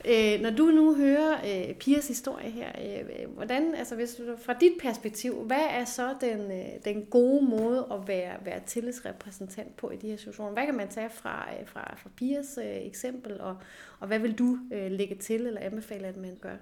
Øh, 0.08 0.40
når 0.40 0.50
du 0.50 0.64
nu 0.64 0.94
hører 0.94 1.32
øh, 1.34 1.74
Pias 1.74 2.08
historie 2.08 2.50
her, 2.50 2.68
øh, 2.84 3.00
øh, 3.00 3.34
hvordan, 3.34 3.74
altså 3.74 3.94
hvis 3.94 4.14
du, 4.14 4.22
fra 4.44 4.52
dit 4.60 4.72
perspektiv, 4.82 5.34
hvad 5.34 5.66
er 5.70 5.84
så 5.84 6.14
den, 6.20 6.40
øh, 6.40 6.66
den 6.84 7.04
gode 7.10 7.46
måde 7.46 7.86
at 7.92 8.08
være, 8.08 8.36
være 8.44 8.60
tillidsrepræsentant 8.66 9.76
på 9.76 9.90
i 9.90 9.96
de 9.96 10.08
her 10.08 10.16
situationer? 10.16 10.52
Hvad 10.52 10.66
kan 10.66 10.76
man 10.76 10.88
tage 10.88 11.10
fra, 11.10 11.48
øh, 11.60 11.68
fra, 11.68 11.94
fra 11.96 12.10
Pias 12.16 12.58
øh, 12.58 12.86
eksempel, 12.86 13.40
og, 13.40 13.56
og 14.00 14.06
hvad 14.06 14.18
vil 14.18 14.38
du 14.38 14.58
øh, 14.72 14.90
lægge 14.90 15.14
til 15.14 15.46
eller 15.46 15.60
anbefale, 15.60 16.06
at 16.06 16.16
man 16.16 16.36
gør? 16.40 16.56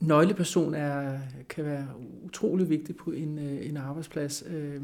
Nøgleperson 0.00 0.74
er, 0.74 1.18
kan 1.48 1.64
være 1.64 1.88
utrolig 2.24 2.68
vigtig 2.68 2.96
på 2.96 3.10
en, 3.10 3.38
øh, 3.38 3.66
en 3.68 3.76
arbejdsplads. 3.76 4.44
Øh, 4.46 4.80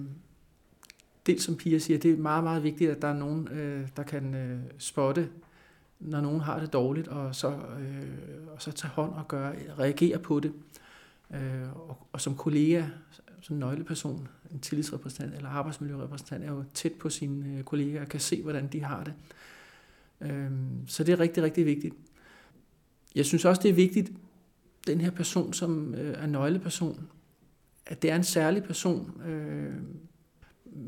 dels 1.26 1.42
som 1.42 1.56
Pia 1.56 1.78
siger, 1.78 1.98
det 1.98 2.12
er 2.12 2.16
meget, 2.16 2.44
meget 2.44 2.62
vigtigt, 2.62 2.90
at 2.90 3.02
der 3.02 3.08
er 3.08 3.18
nogen, 3.18 3.48
øh, 3.48 3.88
der 3.96 4.02
kan 4.02 4.34
øh, 4.34 4.58
spotte 4.78 5.28
når 6.00 6.20
nogen 6.20 6.40
har 6.40 6.60
det 6.60 6.72
dårligt, 6.72 7.08
og 7.08 7.34
så, 7.34 7.48
øh, 7.48 8.48
og 8.54 8.62
så 8.62 8.72
tage 8.72 8.90
hånd 8.90 9.12
og 9.12 9.28
gøre, 9.28 9.54
reagere 9.78 10.18
på 10.18 10.40
det. 10.40 10.52
Øh, 11.34 11.88
og, 11.88 12.06
og 12.12 12.20
som 12.20 12.36
kollega, 12.36 12.84
som 13.40 13.56
nøgleperson, 13.56 14.28
en 14.50 14.60
tillidsrepræsentant 14.60 15.34
eller 15.34 15.48
arbejdsmiljørepræsentant, 15.48 16.44
er 16.44 16.48
jo 16.48 16.64
tæt 16.74 16.92
på 16.92 17.10
sine 17.10 17.58
øh, 17.58 17.64
kollegaer 17.64 18.02
og 18.02 18.08
kan 18.08 18.20
se, 18.20 18.42
hvordan 18.42 18.66
de 18.66 18.82
har 18.82 19.04
det. 19.04 19.14
Øh, 20.20 20.50
så 20.86 21.04
det 21.04 21.12
er 21.12 21.20
rigtig, 21.20 21.42
rigtig 21.42 21.66
vigtigt. 21.66 21.94
Jeg 23.14 23.26
synes 23.26 23.44
også, 23.44 23.62
det 23.62 23.68
er 23.68 23.74
vigtigt, 23.74 24.12
den 24.86 25.00
her 25.00 25.10
person, 25.10 25.52
som 25.52 25.94
øh, 25.94 26.22
er 26.22 26.26
nøgleperson, 26.26 27.08
at 27.86 28.02
det 28.02 28.10
er 28.10 28.16
en 28.16 28.24
særlig 28.24 28.64
person. 28.64 29.22
Øh, 29.26 29.74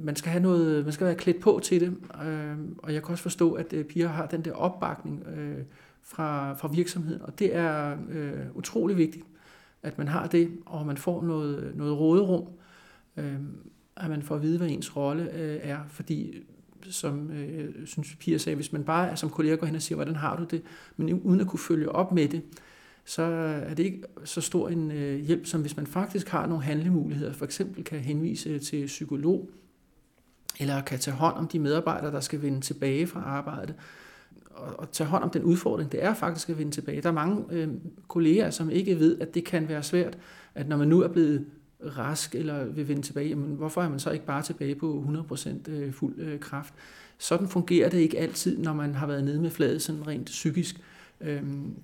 man 0.04 0.16
skal 0.16 0.30
have 0.30 0.42
noget, 0.42 0.84
man 0.84 0.92
skal 0.92 1.06
være 1.06 1.14
klædt 1.14 1.40
på 1.40 1.60
til 1.62 1.80
det, 1.80 1.88
øh, 2.26 2.56
og 2.78 2.94
jeg 2.94 3.02
kan 3.02 3.12
også 3.12 3.22
forstå, 3.22 3.52
at 3.52 3.72
øh, 3.72 3.84
piger 3.84 4.08
har 4.08 4.26
den 4.26 4.44
der 4.44 4.52
opbakning 4.52 5.26
øh, 5.26 5.64
fra, 6.02 6.54
fra 6.54 6.68
virksomheden, 6.68 7.22
og 7.22 7.38
det 7.38 7.56
er 7.56 7.96
øh, 8.10 8.46
utrolig 8.54 8.96
vigtigt, 8.96 9.24
at 9.82 9.98
man 9.98 10.08
har 10.08 10.26
det, 10.26 10.50
og 10.66 10.86
man 10.86 10.96
får 10.96 11.22
noget, 11.22 11.72
noget 11.76 11.98
råderum, 11.98 12.48
øh, 13.16 13.34
at 13.96 14.10
man 14.10 14.22
får 14.22 14.34
at 14.34 14.42
vide, 14.42 14.58
hvad 14.58 14.68
ens 14.68 14.96
rolle 14.96 15.34
øh, 15.34 15.58
er, 15.62 15.78
fordi 15.88 16.42
som 16.82 17.30
øh, 17.30 17.86
synes 17.86 18.16
Pia 18.20 18.38
sagde, 18.38 18.56
hvis 18.56 18.72
man 18.72 18.84
bare 18.84 19.16
som 19.16 19.30
kollega 19.30 19.54
går 19.54 19.66
hen 19.66 19.76
og 19.76 19.82
siger, 19.82 19.96
hvordan 19.96 20.16
har 20.16 20.36
du 20.36 20.44
det, 20.44 20.62
men 20.96 21.12
uden 21.22 21.40
at 21.40 21.46
kunne 21.46 21.58
følge 21.58 21.92
op 21.92 22.12
med 22.12 22.28
det, 22.28 22.42
så 23.04 23.22
er 23.22 23.74
det 23.74 23.84
ikke 23.84 24.02
så 24.24 24.40
stor 24.40 24.68
en 24.68 24.90
øh, 24.90 25.20
hjælp, 25.20 25.46
som 25.46 25.60
hvis 25.60 25.76
man 25.76 25.86
faktisk 25.86 26.28
har 26.28 26.46
nogle 26.46 26.64
handlemuligheder, 26.64 27.32
for 27.32 27.44
eksempel 27.44 27.84
kan 27.84 28.00
henvise 28.00 28.58
til 28.58 28.86
psykolog, 28.86 29.50
eller 30.60 30.80
kan 30.80 30.98
tage 30.98 31.16
hånd 31.16 31.36
om 31.36 31.48
de 31.48 31.58
medarbejdere, 31.58 32.12
der 32.12 32.20
skal 32.20 32.42
vende 32.42 32.60
tilbage 32.60 33.06
fra 33.06 33.20
arbejde, 33.20 33.74
og, 34.50 34.80
og 34.80 34.92
tage 34.92 35.08
hånd 35.08 35.24
om 35.24 35.30
den 35.30 35.42
udfordring, 35.42 35.92
det 35.92 36.04
er 36.04 36.14
faktisk 36.14 36.48
at 36.48 36.58
vende 36.58 36.72
tilbage. 36.72 37.02
Der 37.02 37.08
er 37.08 37.12
mange 37.12 37.44
øh, 37.50 37.68
kolleger, 38.08 38.50
som 38.50 38.70
ikke 38.70 38.98
ved, 38.98 39.20
at 39.20 39.34
det 39.34 39.44
kan 39.44 39.68
være 39.68 39.82
svært, 39.82 40.18
at 40.54 40.68
når 40.68 40.76
man 40.76 40.88
nu 40.88 41.02
er 41.02 41.08
blevet 41.08 41.46
rask 41.96 42.34
eller 42.34 42.64
vil 42.64 42.88
vende 42.88 43.02
tilbage, 43.02 43.28
jamen, 43.28 43.56
hvorfor 43.56 43.82
er 43.82 43.88
man 43.88 43.98
så 43.98 44.10
ikke 44.10 44.26
bare 44.26 44.42
tilbage 44.42 44.74
på 44.74 45.04
100% 45.32 45.70
øh, 45.70 45.92
fuld 45.92 46.14
øh, 46.18 46.40
kraft? 46.40 46.74
Sådan 47.18 47.48
fungerer 47.48 47.88
det 47.88 47.98
ikke 47.98 48.18
altid, 48.18 48.58
når 48.58 48.72
man 48.72 48.94
har 48.94 49.06
været 49.06 49.24
nede 49.24 49.40
med 49.40 49.50
fladet 49.50 49.82
sådan 49.82 50.06
rent 50.06 50.26
psykisk. 50.26 50.80
Øhm, 51.20 51.74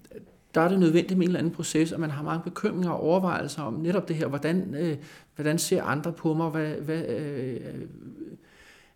der 0.54 0.60
er 0.60 0.68
det 0.68 0.80
nødvendigt 0.80 1.18
med 1.18 1.26
en 1.26 1.28
eller 1.28 1.38
anden 1.38 1.52
proces, 1.52 1.92
og 1.92 2.00
man 2.00 2.10
har 2.10 2.22
mange 2.22 2.42
bekymringer 2.44 2.90
og 2.90 3.00
overvejelser 3.00 3.62
om 3.62 3.74
netop 3.74 4.08
det 4.08 4.16
her, 4.16 4.26
hvordan, 4.26 4.74
øh, 4.74 4.96
hvordan 5.34 5.58
ser 5.58 5.82
andre 5.82 6.12
på 6.12 6.34
mig, 6.34 6.50
hvad, 6.50 6.74
hvad, 6.74 7.04
øh, 7.08 7.60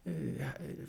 øh, 0.06 0.12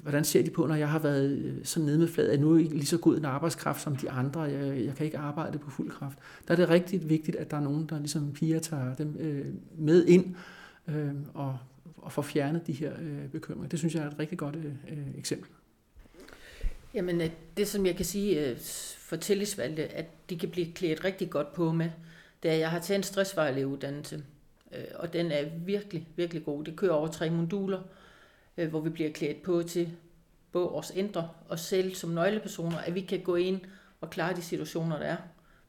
hvordan 0.02 0.24
ser 0.24 0.44
de 0.44 0.50
på, 0.50 0.68
når 0.68 0.76
jeg 0.76 0.90
har 0.90 1.00
været 1.00 1.32
øh, 1.32 1.66
så 1.66 1.80
nede 1.80 1.98
med 1.98 2.08
fladet, 2.08 2.30
at 2.30 2.40
nu 2.40 2.52
er 2.52 2.56
jeg 2.56 2.64
ikke 2.64 2.76
lige 2.76 2.86
så 2.86 2.98
god 2.98 3.18
en 3.18 3.26
arbejdskraft 3.26 3.82
som 3.82 3.96
de 3.96 4.10
andre, 4.10 4.42
jeg, 4.42 4.86
jeg 4.86 4.96
kan 4.96 5.06
ikke 5.06 5.18
arbejde 5.18 5.58
på 5.58 5.70
fuld 5.70 5.92
kraft. 5.92 6.18
Der 6.48 6.54
er 6.54 6.56
det 6.56 6.70
rigtig 6.70 7.10
vigtigt, 7.10 7.38
at 7.38 7.52
der 7.52 7.58
er 7.58 7.62
nogen, 7.62 7.86
der 7.86 8.00
ligesom 8.00 8.34
piger 8.34 8.60
tager 8.60 8.96
dem 8.96 9.18
øh, 9.20 9.46
med 9.78 10.06
ind 10.06 10.36
øh, 10.88 11.14
og, 11.34 11.58
og 11.98 12.12
får 12.12 12.22
fjernet 12.22 12.68
de 12.68 12.74
her 12.74 12.94
øh, 13.02 13.28
bekymringer. 13.32 13.70
Det 13.70 13.80
synes 13.80 13.96
jeg 13.96 14.04
er 14.04 14.08
et 14.08 14.20
rigtig 14.20 14.38
godt 14.38 14.56
øh, 14.56 14.66
øh 14.66 15.18
eksempel. 15.18 15.50
Jamen, 16.94 17.22
øh, 17.22 17.30
det 17.58 17.68
som 17.68 17.86
jeg 17.86 17.96
kan 17.96 18.06
sige 18.06 18.50
øh, 18.50 18.58
for 18.98 19.16
tillidsvalgte, 19.16 19.88
at 19.88 20.06
de 20.30 20.38
kan 20.38 20.50
blive 20.50 20.72
klædt 20.74 21.04
rigtig 21.04 21.30
godt 21.30 21.54
på 21.54 21.72
med, 21.72 21.90
det 22.44 22.52
er, 22.52 22.56
at 22.56 22.60
jeg 22.60 22.70
har 22.72 22.80
taget 22.80 22.98
en 22.98 23.04
stressvejleuddannelse, 23.04 24.24
og 24.96 25.14
den 25.14 25.32
er 25.32 25.46
virkelig, 25.66 26.08
virkelig 26.16 26.46
god. 26.46 26.64
Det 26.64 26.76
kører 26.76 26.92
over 26.92 27.08
tre 27.08 27.30
moduler, 27.30 27.82
øh, 28.58 28.70
hvor 28.70 28.80
vi 28.80 28.90
bliver 28.90 29.12
klædt 29.12 29.44
på 29.44 29.64
til 29.64 29.92
både 30.52 30.70
os 30.70 30.92
ændre 30.96 31.30
og 31.50 31.60
selv 31.60 31.96
som 31.96 32.10
nøglepersoner, 32.10 32.78
at 32.78 32.96
vi 32.96 33.02
kan 33.02 33.22
gå 33.22 33.36
ind 33.36 33.60
og 34.02 34.10
klare 34.10 34.36
de 34.36 34.42
situationer, 34.42 35.00
der 35.00 35.06
er. 35.06 35.18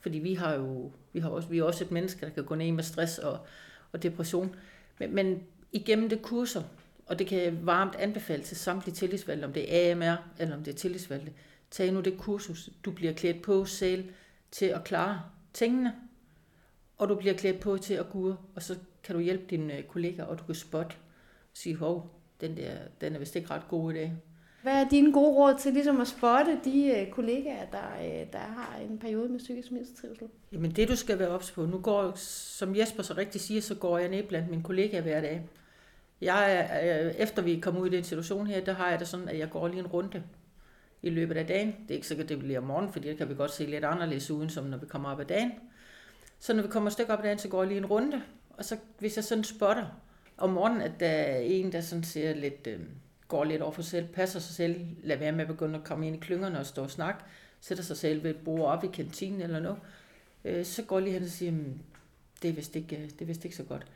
Fordi 0.01 0.19
vi 0.19 0.35
har 0.35 0.55
jo 0.55 0.93
vi 1.12 1.21
har 1.21 1.29
også, 1.29 1.49
vi 1.49 1.59
er 1.59 1.65
også 1.65 1.85
et 1.85 1.91
menneske, 1.91 2.27
der 2.27 2.33
kan 2.33 2.45
gå 2.45 2.55
ned 2.55 2.73
med 2.73 2.85
stress 2.85 3.19
og, 3.19 3.39
og 3.93 4.03
depression. 4.03 4.57
Men, 4.99 5.15
men 5.15 5.43
igennem 5.73 6.09
det 6.09 6.23
kurser, 6.23 6.62
og 7.07 7.19
det 7.19 7.27
kan 7.27 7.39
jeg 7.39 7.67
varmt 7.67 7.95
anbefale 7.95 8.43
til 8.43 8.57
samtlige 8.57 8.95
tillidsvalgte, 8.95 9.45
om 9.45 9.53
det 9.53 9.75
er 9.75 9.93
AMR 9.93 10.17
eller 10.39 10.57
om 10.57 10.65
det 10.65 10.73
er 10.73 10.77
tillidsvalgte, 10.77 11.33
tag 11.71 11.93
nu 11.93 12.01
det 12.01 12.19
kursus. 12.19 12.71
Du 12.85 12.91
bliver 12.91 13.12
klædt 13.12 13.43
på 13.43 13.65
selv 13.65 14.05
til 14.51 14.67
at 14.67 14.85
klare 14.85 15.23
tingene, 15.53 15.95
og 16.99 17.09
du 17.09 17.15
bliver 17.15 17.35
klædt 17.35 17.61
på 17.61 17.77
til 17.77 17.95
at 17.95 18.11
gå 18.11 18.37
og 18.55 18.62
så 18.62 18.77
kan 19.05 19.15
du 19.15 19.21
hjælpe 19.21 19.45
dine 19.51 19.79
øh, 19.79 19.85
kollegaer, 19.85 20.25
og 20.25 20.39
du 20.39 20.45
kan 20.45 20.55
spotte 20.55 20.95
og 21.53 21.57
sige, 21.57 21.77
hov, 21.77 22.22
den, 22.43 22.57
der, 22.57 22.71
den 23.01 23.15
er 23.15 23.19
vist 23.19 23.37
ikke 23.37 23.51
ret 23.51 23.69
god 23.69 23.93
i 23.93 23.95
dag. 23.95 24.13
Hvad 24.63 24.73
er 24.73 24.89
dine 24.89 25.13
gode 25.13 25.37
råd 25.37 25.55
til 25.59 25.73
ligesom 25.73 26.01
at 26.01 26.09
spotte 26.09 26.61
de 26.65 26.87
øh, 26.87 27.11
kollegaer, 27.11 27.67
der, 27.73 27.79
øh, 28.01 28.33
der 28.33 28.39
har 28.39 28.79
en 28.91 28.99
periode 28.99 29.29
med 29.29 29.39
psykisk 29.39 29.73
mistrivsel? 29.73 30.29
Jamen 30.53 30.71
det 30.71 30.89
du 30.89 30.97
skal 30.97 31.19
være 31.19 31.29
ops 31.29 31.51
på, 31.51 31.67
nu 31.67 31.79
går, 31.79 32.13
som 32.17 32.77
Jesper 32.77 33.03
så 33.03 33.15
rigtig 33.17 33.41
siger, 33.41 33.61
så 33.61 33.75
går 33.75 33.99
jeg 33.99 34.09
ned 34.09 34.23
blandt 34.23 34.51
mine 34.51 34.63
kollegaer 34.63 35.03
hver 35.03 35.21
dag. 35.21 35.49
Jeg, 36.21 37.15
efter 37.19 37.43
vi 37.43 37.61
kommer 37.61 37.81
ud 37.81 37.87
i 37.87 37.97
den 37.97 38.05
situation 38.05 38.47
her, 38.47 38.65
der 38.65 38.73
har 38.73 38.91
jeg 38.91 38.99
det 38.99 39.09
sådan, 39.09 39.29
at 39.29 39.39
jeg 39.39 39.51
går 39.51 39.69
lige 39.69 39.81
en 39.81 39.87
runde 39.87 40.23
i 41.03 41.11
løbet 41.11 41.37
af 41.37 41.47
dagen. 41.47 41.69
Det 41.69 41.91
er 41.91 41.95
ikke 41.95 42.07
sikkert, 42.07 42.29
det 42.29 42.39
bliver 42.39 42.59
om 42.59 42.65
morgenen, 42.65 42.93
fordi 42.93 43.09
det 43.09 43.19
kan 43.19 43.29
vi 43.29 43.35
godt 43.35 43.51
se 43.51 43.67
lidt 43.67 43.85
anderledes 43.85 44.31
uden, 44.31 44.51
som 44.51 44.65
når 44.65 44.79
vi 44.79 44.87
kommer 44.87 45.13
op 45.13 45.21
ad 45.21 45.25
dagen. 45.25 45.53
Så 46.39 46.55
når 46.55 46.63
vi 46.63 46.69
kommer 46.69 46.87
et 46.87 46.93
stykke 46.93 47.13
op 47.13 47.19
ad 47.19 47.25
dagen, 47.25 47.39
så 47.39 47.49
går 47.49 47.63
jeg 47.63 47.69
lige 47.69 47.79
en 47.79 47.87
runde, 47.87 48.23
og 48.51 48.65
så 48.65 48.77
hvis 48.99 49.17
jeg 49.17 49.25
sådan 49.25 49.45
spotter 49.45 49.87
om 50.43 50.51
morgenen, 50.51 50.83
at 50.83 51.01
der 51.01 51.09
er 51.09 51.39
en, 51.39 51.73
der 51.73 51.81
sådan 51.81 52.05
ser 52.05 52.35
lidt, 52.35 52.67
øh, 52.67 52.81
går 53.29 53.45
lidt 53.45 53.63
over 53.63 53.73
for 53.73 53.83
sig 53.83 53.91
selv, 53.91 54.07
passer 54.07 54.41
sig 54.41 54.55
selv, 54.55 54.87
lader 55.03 55.19
være 55.21 55.33
med 55.33 55.41
at 55.41 55.47
begynde 55.47 55.79
at 55.79 55.85
komme 55.85 56.07
ind 56.07 56.17
i 56.17 56.19
klyngerne 56.19 56.59
og 56.59 56.67
stå 56.67 56.83
og 56.83 56.91
snakke, 56.91 57.21
sætter 57.61 57.85
sig 57.85 57.97
selv 57.97 58.23
ved 58.23 58.31
et 58.31 58.45
bord 58.45 58.61
op 58.61 58.85
i 58.85 58.87
kantinen 58.87 59.41
eller 59.41 59.61
noget, 59.61 59.79
øh, 60.45 60.65
så 60.65 60.83
går 60.83 61.01
lige 61.01 61.13
hen 61.13 61.23
og 61.23 61.29
siger, 61.29 61.53
hmm, 61.53 61.79
det 62.43 62.51
er 62.51 62.55
vist 62.55 62.77
ikke, 62.77 62.97
øh, 62.97 63.03
det 63.03 63.21
er 63.21 63.25
vist 63.25 63.45
ikke 63.45 63.57
så 63.57 63.63
godt. 63.63 63.87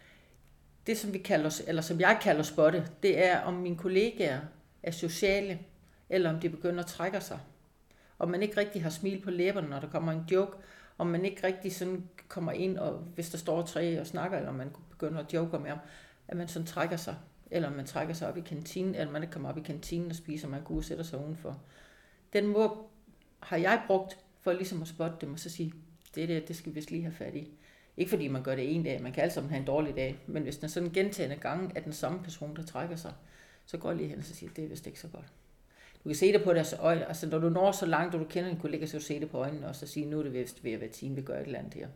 Det, 0.86 0.98
som 0.98 1.12
vi 1.12 1.18
kalder, 1.18 1.60
eller 1.66 1.82
som 1.82 2.00
jeg 2.00 2.18
kalder 2.22 2.42
spotte, 2.42 2.86
det 3.02 3.24
er, 3.26 3.40
om 3.40 3.54
mine 3.54 3.76
kollegaer 3.76 4.40
er 4.82 4.90
sociale, 4.90 5.58
eller 6.10 6.30
om 6.30 6.40
de 6.40 6.50
begynder 6.50 6.80
at 6.80 6.86
trække 6.86 7.20
sig. 7.20 7.38
Om 8.18 8.30
man 8.30 8.42
ikke 8.42 8.56
rigtig 8.56 8.82
har 8.82 8.90
smil 8.90 9.20
på 9.20 9.30
læberne, 9.30 9.68
når 9.68 9.80
der 9.80 9.88
kommer 9.88 10.12
en 10.12 10.24
joke, 10.30 10.56
om 10.98 11.06
man 11.06 11.24
ikke 11.24 11.46
rigtig 11.46 11.74
sådan 11.74 12.08
kommer 12.28 12.52
ind, 12.52 12.78
og 12.78 12.92
hvis 13.14 13.30
der 13.30 13.38
står 13.38 13.62
tre 13.62 14.00
og 14.00 14.06
snakker, 14.06 14.38
eller 14.38 14.52
man 14.52 14.70
begynder 14.90 15.18
at 15.20 15.34
joke 15.34 15.58
med 15.58 15.68
ham, 15.68 15.78
at 16.28 16.36
man 16.36 16.48
sådan 16.48 16.66
trækker 16.66 16.96
sig, 16.96 17.16
eller 17.50 17.70
man 17.70 17.86
trækker 17.86 18.14
sig 18.14 18.28
op 18.28 18.36
i 18.36 18.40
kantinen, 18.40 18.94
eller 18.94 19.12
man 19.12 19.22
ikke 19.22 19.32
kommer 19.32 19.48
op 19.48 19.58
i 19.58 19.60
kantinen 19.60 20.10
og 20.10 20.16
spiser, 20.16 20.48
man 20.48 20.62
går 20.62 20.76
og 20.76 20.84
sætter 20.84 21.04
sig 21.04 21.18
udenfor. 21.18 21.60
Den 22.32 22.46
måde 22.46 22.70
har 23.40 23.56
jeg 23.56 23.82
brugt 23.86 24.18
for 24.40 24.52
ligesom 24.52 24.82
at 24.82 24.88
spotte 24.88 25.16
dem 25.20 25.32
og 25.32 25.38
så 25.38 25.50
sige, 25.50 25.72
det 26.14 26.28
der, 26.28 26.40
det 26.40 26.56
skal 26.56 26.72
vi 26.72 26.74
vist 26.74 26.90
lige 26.90 27.02
have 27.02 27.14
fat 27.14 27.34
i. 27.34 27.48
Ikke 27.96 28.10
fordi 28.10 28.28
man 28.28 28.42
gør 28.42 28.54
det 28.54 28.76
en 28.76 28.82
dag, 28.82 29.02
man 29.02 29.12
kan 29.12 29.22
altså 29.22 29.40
have 29.40 29.60
en 29.60 29.66
dårlig 29.66 29.96
dag, 29.96 30.18
men 30.26 30.42
hvis 30.42 30.56
den 30.56 30.64
er 30.64 30.68
sådan 30.68 30.90
gentagende 30.90 31.36
gange 31.36 31.70
at 31.74 31.84
den 31.84 31.92
samme 31.92 32.22
person, 32.22 32.56
der 32.56 32.62
trækker 32.62 32.96
sig, 32.96 33.12
så 33.66 33.76
går 33.76 33.88
jeg 33.88 33.96
lige 33.96 34.08
hen 34.08 34.18
og 34.18 34.24
siger, 34.24 34.50
det 34.56 34.64
er 34.64 34.68
vist 34.68 34.86
ikke 34.86 35.00
så 35.00 35.08
godt. 35.08 35.26
Du 36.04 36.08
kan 36.08 36.16
se 36.16 36.32
det 36.32 36.44
på 36.44 36.52
deres 36.52 36.74
øjne, 36.78 37.08
altså 37.08 37.26
når 37.26 37.38
du 37.38 37.48
når 37.48 37.72
så 37.72 37.86
langt, 37.86 38.14
og 38.14 38.20
du 38.20 38.24
kender 38.24 38.50
en 38.50 38.56
kollega, 38.56 38.86
så 38.86 38.92
kan 38.92 39.00
du 39.00 39.06
se 39.06 39.20
det 39.20 39.30
på 39.30 39.38
øjnene, 39.38 39.68
og 39.68 39.76
så 39.76 39.86
sige, 39.86 40.06
nu 40.06 40.18
er 40.18 40.22
det 40.22 40.32
vist 40.32 40.64
ved 40.64 40.72
at 40.72 40.80
være 40.80 40.90
time, 40.90 41.14
vi 41.14 41.22
gør 41.22 41.38
et 41.38 41.46
eller 41.46 41.58
andet 41.58 41.74
her. 41.74 41.88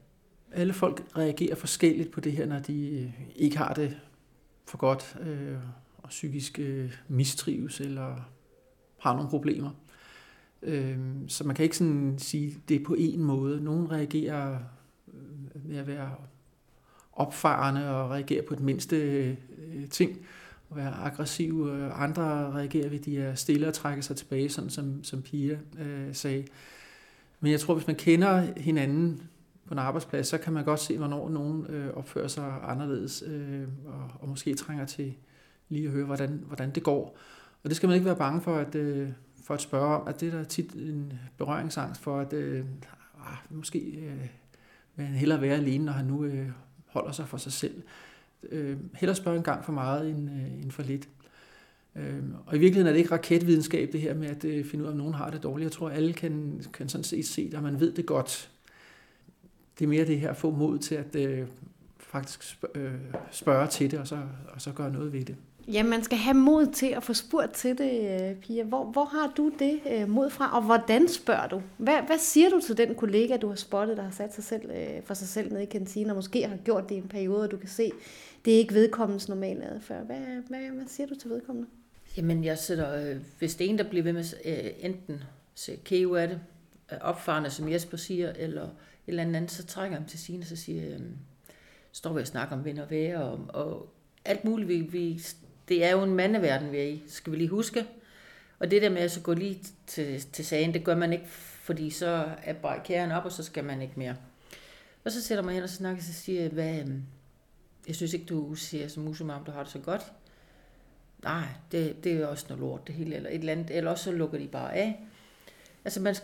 Alle 0.52 0.72
folk 0.72 1.02
reagerer 1.16 1.54
forskelligt 1.54 2.10
på 2.10 2.20
det 2.20 2.32
her, 2.32 2.46
når 2.46 2.58
de 2.58 2.90
øh, 2.90 3.20
ikke 3.37 3.58
har 3.58 3.75
det 3.75 4.00
for 4.70 4.78
godt, 4.78 5.16
øh, 5.20 5.56
og 5.98 6.08
psykisk 6.08 6.58
øh, 6.58 6.92
mistrives, 7.08 7.80
eller 7.80 8.16
har 8.98 9.14
nogle 9.14 9.30
problemer. 9.30 9.70
Øh, 10.62 10.98
så 11.28 11.44
man 11.44 11.56
kan 11.56 11.62
ikke 11.62 11.76
sådan 11.76 12.14
sige, 12.18 12.56
det 12.68 12.80
er 12.80 12.84
på 12.84 12.94
en 12.98 13.22
måde. 13.22 13.64
Nogle 13.64 13.90
reagerer 13.90 14.58
øh, 15.08 15.68
med 15.68 15.76
at 15.76 15.86
være 15.86 16.14
opfarende 17.12 17.90
og 17.90 18.10
reagerer 18.10 18.42
på 18.42 18.54
det 18.54 18.62
mindste 18.62 18.96
øh, 18.96 19.88
ting, 19.90 20.18
og 20.70 20.76
være 20.76 20.94
aggressive. 20.94 21.72
Øh, 21.72 22.02
andre 22.02 22.52
reagerer 22.52 22.88
ved, 22.88 22.98
at 22.98 23.04
de 23.04 23.18
er 23.18 23.34
stille 23.34 23.68
og 23.68 23.74
trækker 23.74 24.02
sig 24.02 24.16
tilbage, 24.16 24.48
sådan 24.48 24.70
som, 24.70 25.04
som 25.04 25.22
Pia 25.22 25.58
øh, 25.78 26.14
sagde. 26.14 26.44
Men 27.40 27.52
jeg 27.52 27.60
tror, 27.60 27.74
hvis 27.74 27.86
man 27.86 27.96
kender 27.96 28.60
hinanden 28.60 29.22
på 29.70 29.74
en 29.74 29.78
arbejdsplads, 29.78 30.26
så 30.26 30.38
kan 30.38 30.52
man 30.52 30.64
godt 30.64 30.80
se, 30.80 30.98
hvornår 30.98 31.28
nogen 31.28 31.66
øh, 31.66 31.94
opfører 31.94 32.28
sig 32.28 32.54
anderledes, 32.62 33.24
øh, 33.26 33.62
og, 33.86 34.10
og 34.20 34.28
måske 34.28 34.54
trænger 34.54 34.84
til 34.86 35.14
lige 35.68 35.86
at 35.86 35.92
høre, 35.92 36.04
hvordan, 36.04 36.44
hvordan 36.46 36.70
det 36.70 36.82
går. 36.82 37.18
Og 37.62 37.70
det 37.70 37.76
skal 37.76 37.86
man 37.86 37.94
ikke 37.94 38.06
være 38.06 38.16
bange 38.16 38.40
for 38.40 38.56
at, 38.56 38.74
øh, 38.74 39.08
for 39.44 39.54
at 39.54 39.60
spørge 39.60 39.96
om, 39.96 40.08
at 40.08 40.20
det 40.20 40.28
er 40.34 40.36
der 40.36 40.44
tit 40.44 40.72
en 40.72 41.12
berøringsangst 41.36 42.00
for, 42.00 42.20
at 42.20 42.32
øh, 42.32 42.64
ah, 43.26 43.36
måske 43.50 43.78
øh, 43.78 44.26
vil 44.96 45.06
han 45.06 45.14
hellere 45.14 45.40
være 45.40 45.56
alene, 45.56 45.84
når 45.84 45.92
han 45.92 46.06
nu 46.06 46.24
øh, 46.24 46.48
holder 46.86 47.12
sig 47.12 47.28
for 47.28 47.36
sig 47.36 47.52
selv. 47.52 47.82
Øh, 48.50 48.76
hellere 48.94 49.16
spørge 49.16 49.36
en 49.36 49.42
gang 49.42 49.64
for 49.64 49.72
meget 49.72 50.10
end, 50.10 50.30
øh, 50.30 50.62
end 50.62 50.70
for 50.70 50.82
lidt. 50.82 51.08
Øh, 51.96 52.22
og 52.46 52.56
i 52.56 52.58
virkeligheden 52.58 52.86
er 52.86 52.92
det 52.92 52.98
ikke 52.98 53.14
raketvidenskab, 53.14 53.92
det 53.92 54.00
her 54.00 54.14
med 54.14 54.28
at 54.28 54.44
øh, 54.44 54.64
finde 54.64 54.84
ud 54.84 54.88
af, 54.88 54.92
om 54.92 54.98
nogen 54.98 55.14
har 55.14 55.30
det 55.30 55.42
dårligt. 55.42 55.64
Jeg 55.64 55.72
tror, 55.72 55.90
alle 55.90 56.12
kan, 56.12 56.62
kan 56.72 56.88
sådan 56.88 57.04
set 57.04 57.26
se 57.26 57.46
det, 57.46 57.54
og 57.54 57.62
man 57.62 57.80
ved 57.80 57.92
det 57.92 58.06
godt. 58.06 58.50
Det 59.80 59.87
er 59.87 59.88
mere 59.88 60.06
det 60.06 60.20
her 60.20 60.30
at 60.30 60.37
få 60.37 60.50
mod 60.50 60.78
til 60.78 60.94
at 60.94 61.16
øh, 61.16 61.46
faktisk 61.99 62.42
spørge, 62.42 62.88
øh, 62.88 62.94
spørge 63.30 63.66
til 63.66 63.90
det, 63.90 63.99
og 63.99 64.06
så, 64.06 64.16
og 64.54 64.60
så 64.60 64.72
gøre 64.72 64.92
noget 64.92 65.12
ved 65.12 65.25
det. 65.25 65.37
Ja, 65.68 65.82
man 65.82 66.04
skal 66.04 66.18
have 66.18 66.34
mod 66.34 66.66
til 66.66 66.87
at 66.87 67.02
få 67.02 67.14
spurgt 67.14 67.52
til 67.52 67.78
det, 67.78 68.20
øh, 68.20 68.37
Pia. 68.37 68.62
Hvor, 68.62 68.84
hvor 68.84 69.04
har 69.04 69.32
du 69.37 69.52
det 69.58 69.80
øh, 69.92 70.08
mod 70.08 70.30
fra, 70.30 70.56
og 70.56 70.62
hvordan 70.62 71.08
spørger 71.08 71.49
du? 71.49 71.62
Hvad, 71.76 72.02
hvad 72.06 72.18
siger 72.18 72.50
du 72.50 72.60
til 72.66 72.76
den 72.76 72.94
kollega, 72.94 73.37
du 73.37 73.49
har 73.49 73.54
spottet, 73.54 73.96
der 73.96 74.02
har 74.02 74.10
sat 74.10 74.34
sig 74.34 74.44
selv 74.44 74.70
øh, 74.70 75.02
for 75.04 75.14
sig 75.14 75.28
selv 75.28 75.52
nede 75.52 75.62
i 75.62 75.66
kantinen, 75.66 76.10
og 76.10 76.16
måske 76.16 76.49
har 76.49 76.56
gjort 76.56 76.88
det 76.88 76.94
i 76.94 76.99
en 76.99 77.08
periode, 77.08 77.42
og 77.42 77.50
du 77.50 77.56
kan 77.56 77.68
se, 77.68 77.92
det 78.44 78.54
er 78.54 78.58
ikke 78.58 78.75
vedkommendes 78.75 79.28
normale 79.28 79.64
adfærd. 79.64 80.06
Hvad, 80.06 80.16
hvad, 80.49 80.60
hvad 80.60 80.87
siger 80.87 81.06
du 81.06 81.14
til 81.14 81.30
vedkommende? 81.30 81.68
Jamen, 82.16 82.44
jeg 82.44 82.58
sætter, 82.58 83.18
hvis 83.38 83.54
det 83.54 83.64
er 83.64 83.70
en, 83.70 83.78
der 83.78 83.88
bliver 83.88 84.02
ved 84.02 84.12
med 84.12 84.25
øh, 84.44 84.70
enten 84.80 85.22
se 85.54 85.78
kæve 85.84 86.20
af 86.20 86.28
det, 86.28 86.40
opfarende, 87.00 87.50
som 87.50 87.72
Jesper 87.72 87.96
siger, 87.96 88.32
eller 88.32 88.62
et 88.62 88.70
eller 89.11 89.37
andet, 89.37 89.50
så 89.50 89.67
trækker 89.67 89.97
jeg 89.97 90.00
ham 90.00 90.09
til 90.09 90.19
sine, 90.19 90.43
og 90.43 90.47
så 90.47 90.57
siger 90.57 90.83
jeg, 90.83 90.93
øhm, 90.93 91.17
står 91.93 92.12
vi 92.12 92.21
og 92.21 92.26
snakker 92.26 92.57
om 92.57 92.64
vind 92.64 92.79
og 92.79 92.90
vejr, 92.90 93.19
og, 93.19 93.47
og 93.49 93.88
alt 94.25 94.45
muligt. 94.45 94.69
Vi, 94.69 94.81
vi, 94.81 95.23
det 95.69 95.85
er 95.85 95.90
jo 95.90 96.02
en 96.02 96.14
mandeverden, 96.14 96.73
vi 96.73 96.79
er 96.79 96.83
i, 96.83 97.02
skal 97.07 97.33
vi 97.33 97.37
lige 97.38 97.49
huske. 97.49 97.87
Og 98.59 98.71
det 98.71 98.83
der 98.83 98.90
med 98.90 99.00
at 99.00 99.11
så 99.11 99.21
gå 99.21 99.35
lige 99.35 99.64
til, 99.87 100.21
til 100.21 100.47
sagen, 100.47 100.75
det 100.75 100.85
gør 100.85 100.95
man 100.95 101.12
ikke, 101.12 101.26
fordi 101.62 101.90
så 101.90 102.29
er 102.45 102.52
barrikæren 102.52 103.11
op, 103.11 103.25
og 103.25 103.33
så 103.33 103.43
skal 103.43 103.64
man 103.64 103.83
ikke 103.83 103.95
mere. 103.97 104.17
Og 105.05 105.12
så 105.12 105.23
sætter 105.23 105.45
man 105.45 105.55
hen 105.55 105.62
og 105.62 105.69
snakker, 105.69 105.99
og 106.00 106.05
så 106.05 106.12
siger 106.12 106.43
jeg, 106.43 106.50
hvad, 106.50 106.81
øhm, 106.81 107.02
jeg 107.87 107.97
synes 107.97 108.14
ikke, 108.14 108.26
du 108.26 108.55
siger 108.55 108.88
som 108.88 109.02
musum 109.02 109.31
du 109.47 109.50
har 109.50 109.62
det 109.62 109.73
så 109.73 109.79
godt. 109.79 110.12
Nej, 111.23 111.45
det, 111.73 112.05
det 112.05 112.12
er 112.12 112.26
også 112.26 112.47
noget 112.49 112.61
lort, 112.61 112.87
det 112.87 112.95
hele, 112.95 113.17
eller 113.17 113.31
et 113.31 113.38
eller 113.38 113.52
andet, 113.52 113.76
eller 113.76 113.90
også 113.90 114.05
så 114.05 114.12
lukker 114.12 114.38
de 114.38 114.49
bare 114.49 114.75
af. 114.75 115.07
Altså, 115.85 116.00
man, 116.00 116.14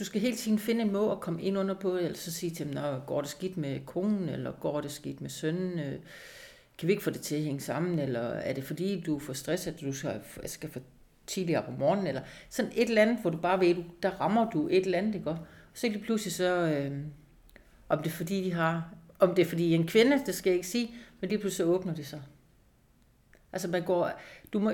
du 0.00 0.04
skal 0.04 0.20
hele 0.20 0.36
tiden 0.36 0.58
finde 0.58 0.82
en 0.82 0.92
måde 0.92 1.10
at 1.10 1.20
komme 1.20 1.42
ind 1.42 1.58
under 1.58 1.74
på, 1.74 1.96
eller 1.96 2.18
så 2.18 2.32
sige 2.32 2.50
til 2.50 2.66
dem, 2.66 2.74
Nå, 2.74 2.98
går 3.06 3.20
det 3.20 3.30
skidt 3.30 3.56
med 3.56 3.80
konen, 3.86 4.28
eller 4.28 4.52
går 4.52 4.80
det 4.80 4.90
skidt 4.90 5.20
med 5.20 5.30
sønnen, 5.30 5.78
øh, 5.78 5.98
kan 6.78 6.86
vi 6.88 6.92
ikke 6.92 7.02
få 7.02 7.10
det 7.10 7.20
til 7.20 7.34
at 7.34 7.42
hænge 7.42 7.60
sammen, 7.60 7.98
eller 7.98 8.20
er 8.20 8.52
det 8.52 8.64
fordi, 8.64 9.00
du 9.06 9.18
får 9.18 9.32
stress, 9.32 9.66
at 9.66 9.80
du 9.80 9.92
skal, 9.92 10.20
skal 10.44 10.70
for 10.70 10.80
tidligere 11.26 11.62
på 11.62 11.70
morgenen, 11.70 12.06
eller 12.06 12.20
sådan 12.50 12.72
et 12.74 12.88
eller 12.88 13.02
andet, 13.02 13.18
hvor 13.20 13.30
du 13.30 13.36
bare 13.36 13.60
ved, 13.60 13.76
der 14.02 14.10
rammer 14.10 14.50
du 14.50 14.68
et 14.68 14.84
eller 14.84 14.98
andet, 14.98 15.14
ikke? 15.14 15.30
Og 15.30 15.38
så 15.74 15.88
lige 15.88 16.04
pludselig 16.04 16.32
så, 16.32 16.54
øh, 16.54 16.98
om 17.88 17.98
det 17.98 18.06
er 18.06 18.14
fordi, 18.14 18.44
de 18.44 18.52
har, 18.52 18.94
om 19.18 19.34
det 19.34 19.42
er 19.42 19.48
fordi 19.48 19.74
en 19.74 19.86
kvinde, 19.86 20.22
det 20.26 20.34
skal 20.34 20.50
jeg 20.50 20.56
ikke 20.56 20.68
sige, 20.68 20.94
men 21.20 21.30
lige 21.30 21.38
pludselig 21.38 21.66
så 21.66 21.72
åbner 21.72 21.94
det 21.94 22.06
sig. 22.06 22.22
Altså 23.52 23.68
man 23.68 23.82
går, 23.82 24.10
du, 24.52 24.58
må, 24.58 24.72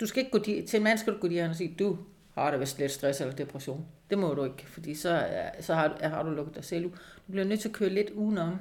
du 0.00 0.06
skal 0.06 0.20
ikke 0.20 0.38
gå 0.38 0.44
til 0.44 0.76
en 0.76 0.82
mand 0.82 0.98
skal 0.98 1.12
du 1.12 1.18
gå 1.18 1.28
direkte 1.28 1.50
og 1.50 1.56
sige, 1.56 1.74
du 1.78 1.98
har 2.34 2.50
det 2.50 2.60
vist 2.60 2.78
lidt 2.78 2.92
stress 2.92 3.20
eller 3.20 3.34
depression. 3.34 3.86
Det 4.10 4.18
må 4.18 4.34
du 4.34 4.44
ikke, 4.44 4.66
fordi 4.66 4.94
så, 4.94 5.28
så 5.60 5.74
har, 5.74 6.08
har 6.08 6.22
du 6.22 6.30
lukket 6.30 6.54
dig 6.54 6.64
selv 6.64 6.86
ud. 6.86 6.90
Du 7.26 7.32
bliver 7.32 7.44
nødt 7.44 7.60
til 7.60 7.68
at 7.68 7.74
køre 7.74 7.90
lidt 7.90 8.10
udenom. 8.10 8.58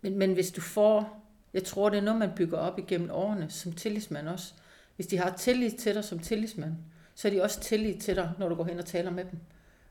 Men, 0.00 0.18
men 0.18 0.32
hvis 0.32 0.50
du 0.50 0.60
får, 0.60 1.22
jeg 1.54 1.64
tror 1.64 1.88
det 1.88 1.98
er 1.98 2.02
noget, 2.02 2.18
man 2.18 2.30
bygger 2.36 2.58
op 2.58 2.78
igennem 2.78 3.10
årene 3.10 3.50
som 3.50 3.72
tillidsmand 3.72 4.28
også. 4.28 4.52
Hvis 4.96 5.06
de 5.06 5.18
har 5.18 5.36
tillid 5.36 5.70
til 5.70 5.94
dig 5.94 6.04
som 6.04 6.18
tillidsmand, 6.18 6.74
så 7.14 7.28
er 7.28 7.32
de 7.32 7.42
også 7.42 7.60
tillid 7.60 8.00
til 8.00 8.16
dig, 8.16 8.32
når 8.38 8.48
du 8.48 8.54
går 8.54 8.64
hen 8.64 8.78
og 8.78 8.86
taler 8.86 9.10
med 9.10 9.24
dem. 9.24 9.38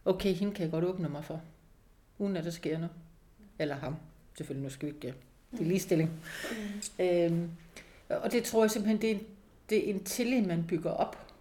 Okay, 0.06 0.34
hende 0.34 0.54
kan 0.54 0.64
jeg 0.64 0.72
godt 0.72 0.86
åbne 0.86 1.10
mig 1.10 1.24
for, 1.24 1.42
uden 2.18 2.38
at 2.38 2.44
der 2.44 2.52
sker 2.52 2.78
noget. 2.78 2.92
Eller 3.60 3.76
ham. 3.76 3.96
Selvfølgelig, 4.38 4.64
nu 4.64 4.70
skal 4.70 4.88
vi 4.88 4.94
ikke 4.94 5.14
det 5.52 5.60
er 5.60 5.66
ligestilling. 5.66 6.12
Mm. 7.00 7.06
Øhm, 7.06 7.50
og 8.10 8.32
det 8.32 8.44
tror 8.44 8.64
jeg 8.64 8.72
simpelthen, 8.72 9.02
det 9.02 9.12
er, 9.12 9.20
det 9.70 9.90
er 9.90 9.94
en 9.94 10.04
tillid, 10.04 10.42
man 10.42 10.66
bygger 10.68 10.92
op. 10.92 11.33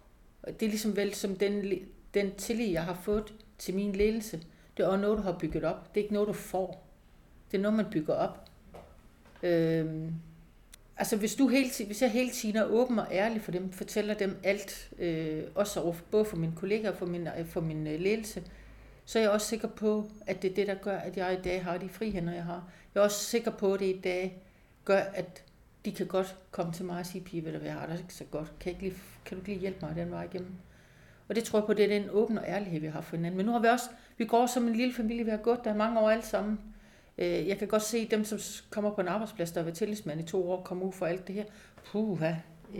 Og 0.43 0.59
det 0.59 0.65
er 0.65 0.69
ligesom 0.69 0.95
vel 0.95 1.13
som 1.13 1.35
den, 1.35 1.73
den 2.13 2.35
tillid, 2.35 2.71
jeg 2.71 2.83
har 2.83 2.99
fået 3.03 3.33
til 3.57 3.75
min 3.75 3.91
ledelse. 3.91 4.41
Det 4.77 4.83
er 4.83 4.87
også 4.87 5.01
noget, 5.01 5.17
du 5.17 5.23
har 5.23 5.37
bygget 5.39 5.63
op. 5.63 5.93
Det 5.95 5.99
er 5.99 6.03
ikke 6.03 6.13
noget, 6.13 6.27
du 6.27 6.33
får. 6.33 6.87
Det 7.51 7.57
er 7.57 7.61
noget, 7.61 7.77
man 7.77 7.85
bygger 7.91 8.13
op. 8.13 8.49
Øhm, 9.43 10.13
altså 10.97 11.17
hvis, 11.17 11.35
du 11.35 11.47
hele 11.47 11.69
tiden, 11.69 11.87
hvis 11.87 12.01
jeg 12.01 12.11
hele 12.11 12.31
tiden 12.31 12.55
er 12.55 12.63
åben 12.63 12.99
og 12.99 13.07
ærlig 13.11 13.41
for 13.41 13.51
dem, 13.51 13.71
fortæller 13.71 14.13
dem 14.13 14.37
alt, 14.43 14.89
øh, 14.99 15.43
også 15.55 15.81
over, 15.81 15.95
både 16.11 16.25
for 16.25 16.37
mine 16.37 16.53
kollegaer 16.55 16.91
og 16.91 16.97
for 16.97 17.05
min, 17.05 17.27
øh, 17.27 17.47
for 17.47 17.61
min 17.61 17.87
øh, 17.87 17.99
ledelse, 17.99 18.43
så 19.05 19.19
er 19.19 19.23
jeg 19.23 19.31
også 19.31 19.47
sikker 19.47 19.67
på, 19.67 20.09
at 20.27 20.41
det 20.41 20.51
er 20.51 20.55
det, 20.55 20.67
der 20.67 20.75
gør, 20.75 20.97
at 20.97 21.17
jeg 21.17 21.33
i 21.39 21.41
dag 21.41 21.63
har 21.63 21.77
de 21.77 21.89
frihænder, 21.89 22.33
jeg 22.33 22.43
har. 22.43 22.69
Jeg 22.95 22.99
er 23.01 23.03
også 23.03 23.23
sikker 23.23 23.51
på, 23.51 23.73
at 23.73 23.79
det 23.79 23.85
i 23.85 23.99
dag 24.03 24.41
gør, 24.85 24.99
at 24.99 25.43
de 25.85 25.91
kan 25.91 26.07
godt 26.07 26.35
komme 26.51 26.73
til 26.73 26.85
mig 26.85 26.99
og 26.99 27.05
sige, 27.05 27.23
pige, 27.23 27.45
ved 27.45 27.51
du 27.51 27.57
hvad, 27.57 27.67
jeg 27.67 27.79
har 27.79 27.87
det 27.87 27.99
ikke 27.99 28.13
så 28.13 28.23
godt. 28.23 28.53
Kan, 28.59 28.71
ikke 28.71 28.83
lige, 28.83 28.95
kan 29.25 29.37
du 29.37 29.41
ikke 29.41 29.49
lige 29.49 29.59
hjælpe 29.59 29.85
mig 29.85 29.95
den 29.95 30.11
vej 30.11 30.23
igennem? 30.23 30.51
Og 31.29 31.35
det 31.35 31.43
tror 31.43 31.59
jeg 31.59 31.65
på, 31.65 31.73
det 31.73 31.85
er 31.85 31.99
den 31.99 32.09
åbne 32.11 32.41
og 32.41 32.47
ærlighed, 32.47 32.79
vi 32.79 32.87
har 32.87 33.01
for 33.01 33.15
hinanden. 33.15 33.37
Men 33.37 33.45
nu 33.45 33.51
har 33.51 33.59
vi 33.59 33.67
også, 33.67 33.89
vi 34.17 34.25
går 34.25 34.45
som 34.45 34.67
en 34.67 34.75
lille 34.75 34.93
familie, 34.93 35.23
vi 35.25 35.31
har 35.31 35.37
gået 35.37 35.59
der 35.63 35.75
mange 35.75 35.99
år 35.99 36.09
alle 36.09 36.23
sammen. 36.23 36.59
Øh, 37.17 37.47
jeg 37.47 37.57
kan 37.57 37.67
godt 37.67 37.81
se 37.81 38.07
dem, 38.07 38.25
som 38.25 38.39
kommer 38.69 38.91
på 38.91 39.01
en 39.01 39.07
arbejdsplads, 39.07 39.51
der 39.51 39.59
har 39.59 39.65
været 39.65 39.77
tillidsmand 39.77 40.19
i 40.19 40.23
to 40.23 40.51
år, 40.51 40.63
kommer 40.63 40.85
ud 40.85 40.91
for 40.91 41.05
alt 41.05 41.27
det 41.27 41.35
her. 41.35 41.45
Puh, 41.91 42.21
øh, 42.21 42.79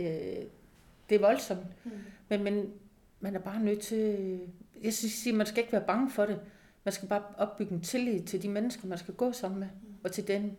det 1.08 1.14
er 1.14 1.18
voldsomt. 1.18 1.66
Mm. 1.84 1.90
Men, 2.28 2.42
men 2.42 2.72
man 3.20 3.34
er 3.34 3.40
bare 3.40 3.60
nødt 3.60 3.80
til, 3.80 4.38
jeg 4.82 4.94
synes, 4.94 5.36
man 5.36 5.46
skal 5.46 5.58
ikke 5.58 5.72
være 5.72 5.84
bange 5.86 6.10
for 6.10 6.26
det. 6.26 6.40
Man 6.84 6.92
skal 6.92 7.08
bare 7.08 7.22
opbygge 7.38 7.74
en 7.74 7.80
tillid 7.80 8.22
til 8.22 8.42
de 8.42 8.48
mennesker, 8.48 8.88
man 8.88 8.98
skal 8.98 9.14
gå 9.14 9.32
sammen 9.32 9.60
med, 9.60 9.68
mm. 9.82 9.94
og 10.04 10.12
til 10.12 10.28
den 10.28 10.56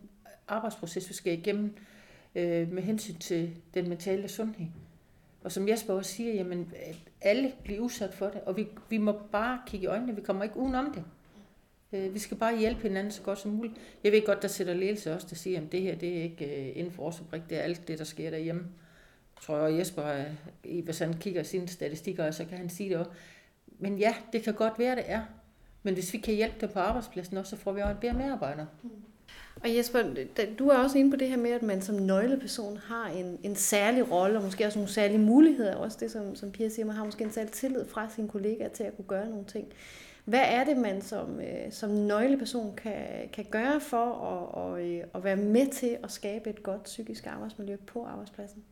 arbejdsproces, 0.48 1.08
vi 1.08 1.14
skal 1.14 1.32
igennem 1.32 1.76
øh, 2.36 2.72
med 2.72 2.82
hensyn 2.82 3.14
til 3.14 3.56
den 3.74 3.88
mentale 3.88 4.28
sundhed. 4.28 4.66
Og 5.44 5.52
som 5.52 5.68
Jesper 5.68 5.94
også 5.94 6.12
siger, 6.12 6.34
jamen, 6.34 6.72
alle 7.20 7.52
bliver 7.64 7.80
udsat 7.80 8.14
for 8.14 8.26
det, 8.26 8.40
og 8.40 8.56
vi, 8.56 8.68
vi 8.88 8.98
må 8.98 9.20
bare 9.32 9.60
kigge 9.66 9.84
i 9.84 9.86
øjnene, 9.86 10.14
vi 10.14 10.20
kommer 10.20 10.44
ikke 10.44 10.56
udenom 10.56 10.92
det. 10.94 11.04
Øh, 11.92 12.14
vi 12.14 12.18
skal 12.18 12.36
bare 12.36 12.58
hjælpe 12.58 12.82
hinanden 12.82 13.12
så 13.12 13.22
godt 13.22 13.38
som 13.38 13.50
muligt. 13.50 13.74
Jeg 14.04 14.12
ved 14.12 14.26
godt, 14.26 14.42
der 14.42 14.48
sætter 14.48 14.74
ledelse 14.74 15.14
også, 15.14 15.26
der 15.30 15.36
siger, 15.36 15.60
at 15.60 15.72
det 15.72 15.82
her 15.82 15.94
det 15.94 16.18
er 16.18 16.22
ikke 16.22 16.68
øh, 16.68 16.76
inden 16.78 16.92
for 16.92 17.02
årsoprik, 17.02 17.42
det 17.50 17.58
er 17.58 17.62
alt 17.62 17.88
det, 17.88 17.98
der 17.98 18.04
sker 18.04 18.30
derhjemme. 18.30 18.66
Tror 19.40 19.66
jeg, 19.66 19.78
Jesper, 19.78 20.24
øh, 20.64 20.84
hvis 20.84 20.98
han 20.98 21.14
kigger 21.14 21.42
sine 21.42 21.68
statistikker, 21.68 22.30
så 22.30 22.44
kan 22.44 22.58
han 22.58 22.68
sige 22.68 22.90
det 22.90 22.98
også. 22.98 23.10
Men 23.78 23.98
ja, 23.98 24.14
det 24.32 24.42
kan 24.42 24.54
godt 24.54 24.78
være, 24.78 24.96
det 24.96 25.04
er. 25.06 25.22
Men 25.82 25.94
hvis 25.94 26.12
vi 26.12 26.18
kan 26.18 26.34
hjælpe 26.34 26.56
dem 26.60 26.68
på 26.72 26.78
arbejdspladsen 26.78 27.36
også, 27.36 27.50
så 27.50 27.56
får 27.56 27.72
vi 27.72 27.80
også 27.80 27.92
en 27.92 28.00
bedre 28.00 28.14
medarbejder. 28.14 28.66
Mm. 28.82 28.90
Og 29.62 29.76
Jesper, 29.76 30.02
du 30.58 30.68
er 30.68 30.76
også 30.76 30.98
inde 30.98 31.10
på 31.10 31.16
det 31.16 31.28
her 31.28 31.36
med, 31.36 31.50
at 31.50 31.62
man 31.62 31.82
som 31.82 31.94
nøgleperson 31.94 32.76
har 32.76 33.06
en, 33.06 33.38
en 33.42 33.56
særlig 33.56 34.10
rolle, 34.10 34.38
og 34.38 34.44
måske 34.44 34.66
også 34.66 34.78
nogle 34.78 34.92
særlige 34.92 35.18
muligheder. 35.18 35.76
Også 35.76 35.96
det, 36.00 36.10
som, 36.10 36.34
som 36.34 36.50
Pia 36.50 36.68
siger, 36.68 36.86
man 36.86 36.96
har 36.96 37.04
måske 37.04 37.24
en 37.24 37.32
særlig 37.32 37.52
tillid 37.52 37.84
fra 37.88 38.08
sine 38.14 38.28
kollegaer 38.28 38.68
til 38.68 38.84
at 38.84 38.96
kunne 38.96 39.08
gøre 39.08 39.28
nogle 39.28 39.44
ting. 39.44 39.68
Hvad 40.24 40.42
er 40.44 40.64
det, 40.64 40.76
man 40.76 41.02
som, 41.02 41.40
øh, 41.40 41.72
som 41.72 41.90
nøgleperson 41.90 42.76
kan, 42.76 43.28
kan 43.32 43.44
gøre 43.50 43.80
for 43.80 44.06
at, 44.06 44.54
og, 44.54 44.88
øh, 44.88 45.04
at 45.14 45.24
være 45.24 45.36
med 45.36 45.66
til 45.66 45.98
at 46.02 46.10
skabe 46.10 46.50
et 46.50 46.62
godt 46.62 46.82
psykisk 46.82 47.26
arbejdsmiljø 47.26 47.76
på 47.86 48.04
arbejdspladsen? 48.04 48.64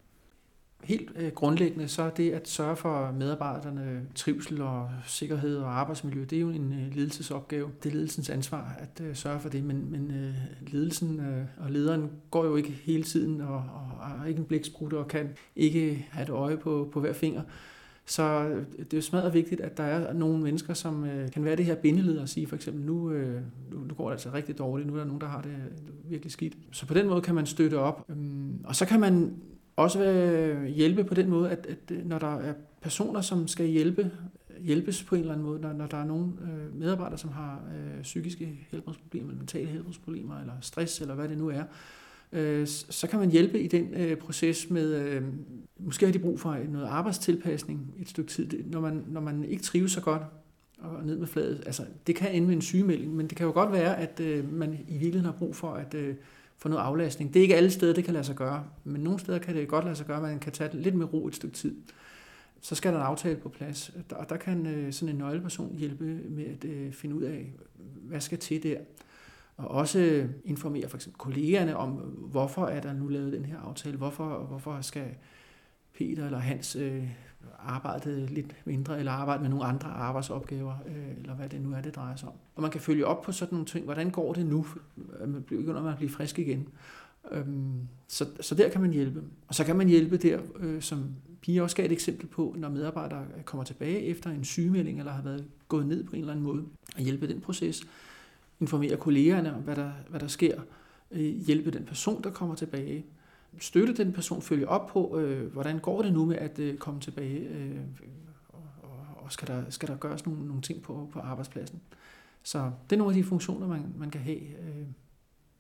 Helt 0.85 1.13
øh, 1.17 1.33
grundlæggende, 1.33 1.89
så 1.89 2.03
er 2.03 2.11
det 2.11 2.31
at 2.31 2.49
sørge 2.49 2.77
for 2.77 3.15
medarbejderne 3.19 4.03
trivsel 4.15 4.63
og 4.63 4.91
sikkerhed 5.07 5.57
og 5.57 5.79
arbejdsmiljø, 5.79 6.25
det 6.31 6.37
er 6.37 6.41
jo 6.41 6.51
en 6.51 6.73
øh, 6.73 6.97
ledelsesopgave. 6.97 7.71
Det 7.83 7.89
er 7.89 7.95
ledelsens 7.95 8.31
ansvar 8.31 8.77
at 8.79 9.01
øh, 9.05 9.15
sørge 9.17 9.41
for 9.41 9.49
det, 9.49 9.65
men, 9.65 9.91
men 9.91 10.11
øh, 10.11 10.35
ledelsen 10.73 11.21
øh, 11.21 11.45
og 11.65 11.71
lederen 11.71 12.11
går 12.31 12.45
jo 12.45 12.57
ikke 12.57 12.71
hele 12.71 13.03
tiden 13.03 13.41
og, 13.41 13.57
og 14.01 14.23
er 14.23 14.27
ikke 14.27 14.39
en 14.39 14.45
blæksprut 14.45 14.93
og 14.93 15.09
kan 15.09 15.29
ikke 15.57 16.07
have 16.11 16.23
et 16.23 16.31
øje 16.31 16.57
på, 16.57 16.89
på 16.93 17.01
hver 17.01 17.13
finger. 17.13 17.43
Så 18.07 18.23
øh, 18.23 18.67
det 18.79 18.93
er 18.93 18.97
jo 18.97 19.03
smadret 19.03 19.35
vigtigt, 19.35 19.61
at 19.61 19.77
der 19.77 19.85
er 19.85 20.13
nogle 20.13 20.43
mennesker, 20.43 20.75
som 20.75 21.05
øh, 21.05 21.31
kan 21.31 21.45
være 21.45 21.57
det 21.57 21.65
her 21.65 21.75
bindeled 21.75 22.19
og 22.19 22.29
sige 22.29 22.47
for 22.47 22.57
eksempel, 22.57 22.85
nu, 22.85 23.11
øh, 23.11 23.41
nu, 23.71 23.79
nu 23.79 23.95
går 23.95 24.05
det 24.05 24.13
altså 24.13 24.31
rigtig 24.35 24.59
dårligt, 24.59 24.89
nu 24.89 24.95
er 24.95 24.99
der 24.99 25.05
nogen, 25.05 25.21
der 25.21 25.27
har 25.27 25.41
det 25.41 25.57
virkelig 26.05 26.33
skidt. 26.33 26.57
Så 26.71 26.87
på 26.87 26.95
den 26.95 27.09
måde 27.09 27.21
kan 27.21 27.35
man 27.35 27.47
støtte 27.47 27.79
op. 27.79 28.05
Øhm, 28.09 28.59
og 28.65 28.77
så 28.77 28.87
kan 28.87 29.01
man 29.01 29.35
også 29.77 30.01
hjælpe 30.69 31.05
på 31.05 31.15
den 31.15 31.29
måde, 31.29 31.51
at, 31.51 31.67
at 31.67 31.91
øh, 31.91 32.07
når 32.07 32.19
der 32.19 32.37
er 32.37 32.55
personer, 32.83 33.21
som 33.21 33.49
skal 33.49 33.67
hjælpe, 33.67 34.11
hjælpes 34.61 35.03
på 35.03 35.15
en 35.15 35.21
eller 35.21 35.33
anden 35.33 35.47
måde, 35.47 35.61
når, 35.61 35.73
når 35.73 35.87
der 35.87 35.97
er 35.97 36.05
nogle 36.05 36.33
øh, 36.43 36.79
medarbejdere, 36.79 37.19
som 37.19 37.31
har 37.31 37.63
øh, 37.75 38.03
psykiske 38.03 38.67
helbredsproblemer, 38.71 39.29
eller 39.29 39.39
mentale 39.39 39.67
helbredsproblemer, 39.67 40.41
eller 40.41 40.53
stress, 40.61 41.01
eller 41.01 41.15
hvad 41.15 41.29
det 41.29 41.39
nu 41.39 41.49
er, 41.49 41.63
øh, 42.33 42.67
så 42.67 43.07
kan 43.11 43.19
man 43.19 43.31
hjælpe 43.31 43.61
i 43.61 43.67
den 43.67 43.95
øh, 43.95 44.17
proces 44.17 44.71
med, 44.71 44.95
øh, 44.95 45.23
måske 45.79 46.07
har 46.07 46.13
de 46.13 46.19
brug 46.19 46.41
for 46.41 46.59
noget 46.69 46.87
arbejdstilpasning 46.87 47.95
et 48.01 48.09
stykke 48.09 48.31
tid, 48.31 48.65
når 48.65 48.81
man, 48.81 49.05
når 49.09 49.21
man 49.21 49.45
ikke 49.45 49.63
trives 49.63 49.93
så 49.93 50.01
godt, 50.01 50.23
og 50.79 51.07
ned 51.07 51.19
med 51.19 51.27
fladet. 51.27 51.63
Altså, 51.67 51.83
det 52.07 52.17
kan 52.17 52.33
ende 52.33 52.47
med 52.47 52.55
en 52.55 52.63
sygemelding, 52.63 53.15
men 53.15 53.27
det 53.27 53.37
kan 53.37 53.47
jo 53.47 53.53
godt 53.53 53.73
være, 53.73 53.99
at 53.99 54.21
øh, 54.21 54.53
man 54.53 54.73
i 54.73 54.93
virkeligheden 54.93 55.25
har 55.25 55.33
brug 55.33 55.57
for 55.57 55.73
at 55.73 55.95
øh, 55.95 56.15
få 56.59 56.69
noget 56.69 56.83
aflastning. 56.83 57.35
Det 57.35 57.41
er 57.41 57.43
ikke 57.43 57.57
alle 57.57 57.71
steder, 57.71 57.95
det 57.95 58.05
kan 58.05 58.13
lade 58.13 58.25
sig 58.25 58.37
gøre, 58.37 58.65
men 58.85 59.01
nogle 59.01 59.19
steder 59.19 59.39
kan 59.39 59.57
det 59.57 59.69
godt 59.69 59.85
lade 59.85 59.97
sig 59.97 60.07
gøre, 60.07 60.17
at 60.17 60.23
man 60.23 60.39
kan 60.39 60.53
tage 60.53 60.71
det 60.73 60.81
lidt 60.81 60.95
med 60.95 61.13
ro 61.13 61.27
et 61.27 61.37
stykke 61.37 61.57
tid. 61.57 61.77
Så 62.61 62.75
skal 62.75 62.93
der 62.93 62.99
en 62.99 63.05
aftale 63.05 63.37
på 63.37 63.49
plads, 63.49 63.93
og 64.11 64.29
der 64.29 64.37
kan 64.37 64.67
øh, 64.67 64.93
sådan 64.93 65.15
en 65.15 65.19
nøgleperson 65.19 65.77
hjælpe 65.77 66.05
med 66.05 66.45
at 66.45 66.65
øh, 66.65 66.93
finde 66.93 67.17
ud 67.17 67.23
af, 67.23 67.53
hvad 68.03 68.21
skal 68.21 68.39
til 68.39 68.63
der. 68.63 68.79
Og 69.57 69.69
også 69.69 69.99
øh, 69.99 70.31
informere 70.45 70.89
for 70.89 70.97
eksempel 70.97 71.19
kollegerne 71.19 71.77
om, 71.77 71.91
hvorfor 72.31 72.67
er 72.67 72.81
der 72.81 72.93
nu 72.93 73.09
lavet 73.09 73.33
den 73.33 73.45
her 73.45 73.59
aftale, 73.59 73.97
hvorfor, 73.97 74.39
hvorfor 74.39 74.81
skal 74.81 75.07
Peter 75.99 76.25
eller 76.25 76.39
Hans 76.39 76.77
øh, 76.77 77.09
arbejdede 77.59 78.27
lidt 78.27 78.55
mindre, 78.65 78.99
eller 78.99 79.13
arbejdede 79.13 79.43
med 79.43 79.51
nogle 79.51 79.65
andre 79.65 79.89
arbejdsopgaver, 79.89 80.75
øh, 80.87 81.19
eller 81.19 81.35
hvad 81.35 81.49
det 81.49 81.61
nu 81.63 81.73
er, 81.73 81.81
det 81.81 81.97
drejer 81.97 82.17
sig 82.17 82.29
om. 82.29 82.35
Og 82.55 82.63
man 82.63 82.71
kan 82.71 82.81
følge 82.81 83.07
op 83.07 83.23
på 83.23 83.33
sådan 83.33 83.55
nogle 83.55 83.67
ting. 83.67 83.85
Hvordan 83.85 84.11
går 84.11 84.33
det 84.33 84.47
nu? 84.47 84.67
Øh, 85.21 85.29
man 85.29 85.43
begynder 85.43 85.83
man 85.83 85.93
at 85.93 85.97
blive 85.97 86.11
frisk 86.11 86.39
igen. 86.39 86.69
Øhm, 87.31 87.89
så, 88.09 88.27
så 88.41 88.55
der 88.55 88.69
kan 88.69 88.81
man 88.81 88.91
hjælpe. 88.91 89.23
Og 89.49 89.55
så 89.55 89.65
kan 89.65 89.77
man 89.77 89.89
hjælpe 89.89 90.17
der, 90.17 90.41
øh, 90.59 90.83
som 90.83 91.05
Pia 91.41 91.63
også 91.63 91.77
gav 91.77 91.87
et 91.87 91.93
eksempel 91.93 92.27
på, 92.27 92.55
når 92.59 92.69
medarbejdere 92.69 93.25
kommer 93.45 93.65
tilbage 93.65 94.01
efter 94.01 94.31
en 94.31 94.45
sygemelding, 94.45 94.99
eller 94.99 95.13
har 95.13 95.23
været 95.23 95.45
gået 95.69 95.87
ned 95.87 96.05
på 96.05 96.17
en 96.17 96.21
eller 96.21 96.33
anden 96.33 96.45
måde, 96.45 96.65
og 96.97 97.03
hjælpe 97.03 97.29
den 97.29 97.41
proces. 97.41 97.83
Informere 98.61 98.97
kollegerne 98.97 99.55
om, 99.55 99.63
hvad 99.63 99.77
der, 99.77 99.91
hvad 100.09 100.21
der 100.21 100.27
sker. 100.27 100.61
Øh, 101.11 101.21
hjælpe 101.21 101.71
den 101.71 101.85
person, 101.85 102.23
der 102.23 102.31
kommer 102.31 102.55
tilbage 102.55 103.05
støtte 103.59 104.05
den 104.05 104.13
person, 104.13 104.43
følge 104.43 104.69
op 104.69 104.87
på, 104.87 105.19
øh, 105.19 105.53
hvordan 105.53 105.79
går 105.79 106.03
det 106.03 106.13
nu 106.13 106.25
med 106.25 106.37
at 106.37 106.59
øh, 106.59 106.77
komme 106.77 107.01
tilbage, 107.01 107.39
øh, 107.39 107.81
og, 108.49 108.93
og 109.17 109.33
skal, 109.33 109.49
der, 109.49 109.63
skal 109.69 109.89
der 109.89 109.97
gøres 109.97 110.27
nogle, 110.27 110.47
nogle 110.47 110.63
ting 110.63 110.83
på, 110.83 111.09
på 111.13 111.19
arbejdspladsen. 111.19 111.81
Så 112.43 112.71
det 112.91 112.97
er 112.97 112.99
nogle 112.99 113.17
af 113.17 113.23
de 113.23 113.25
funktioner, 113.25 113.67
man, 113.67 113.95
man 113.99 114.11
kan 114.11 114.21
have 114.21 114.41
øh, 114.41 114.87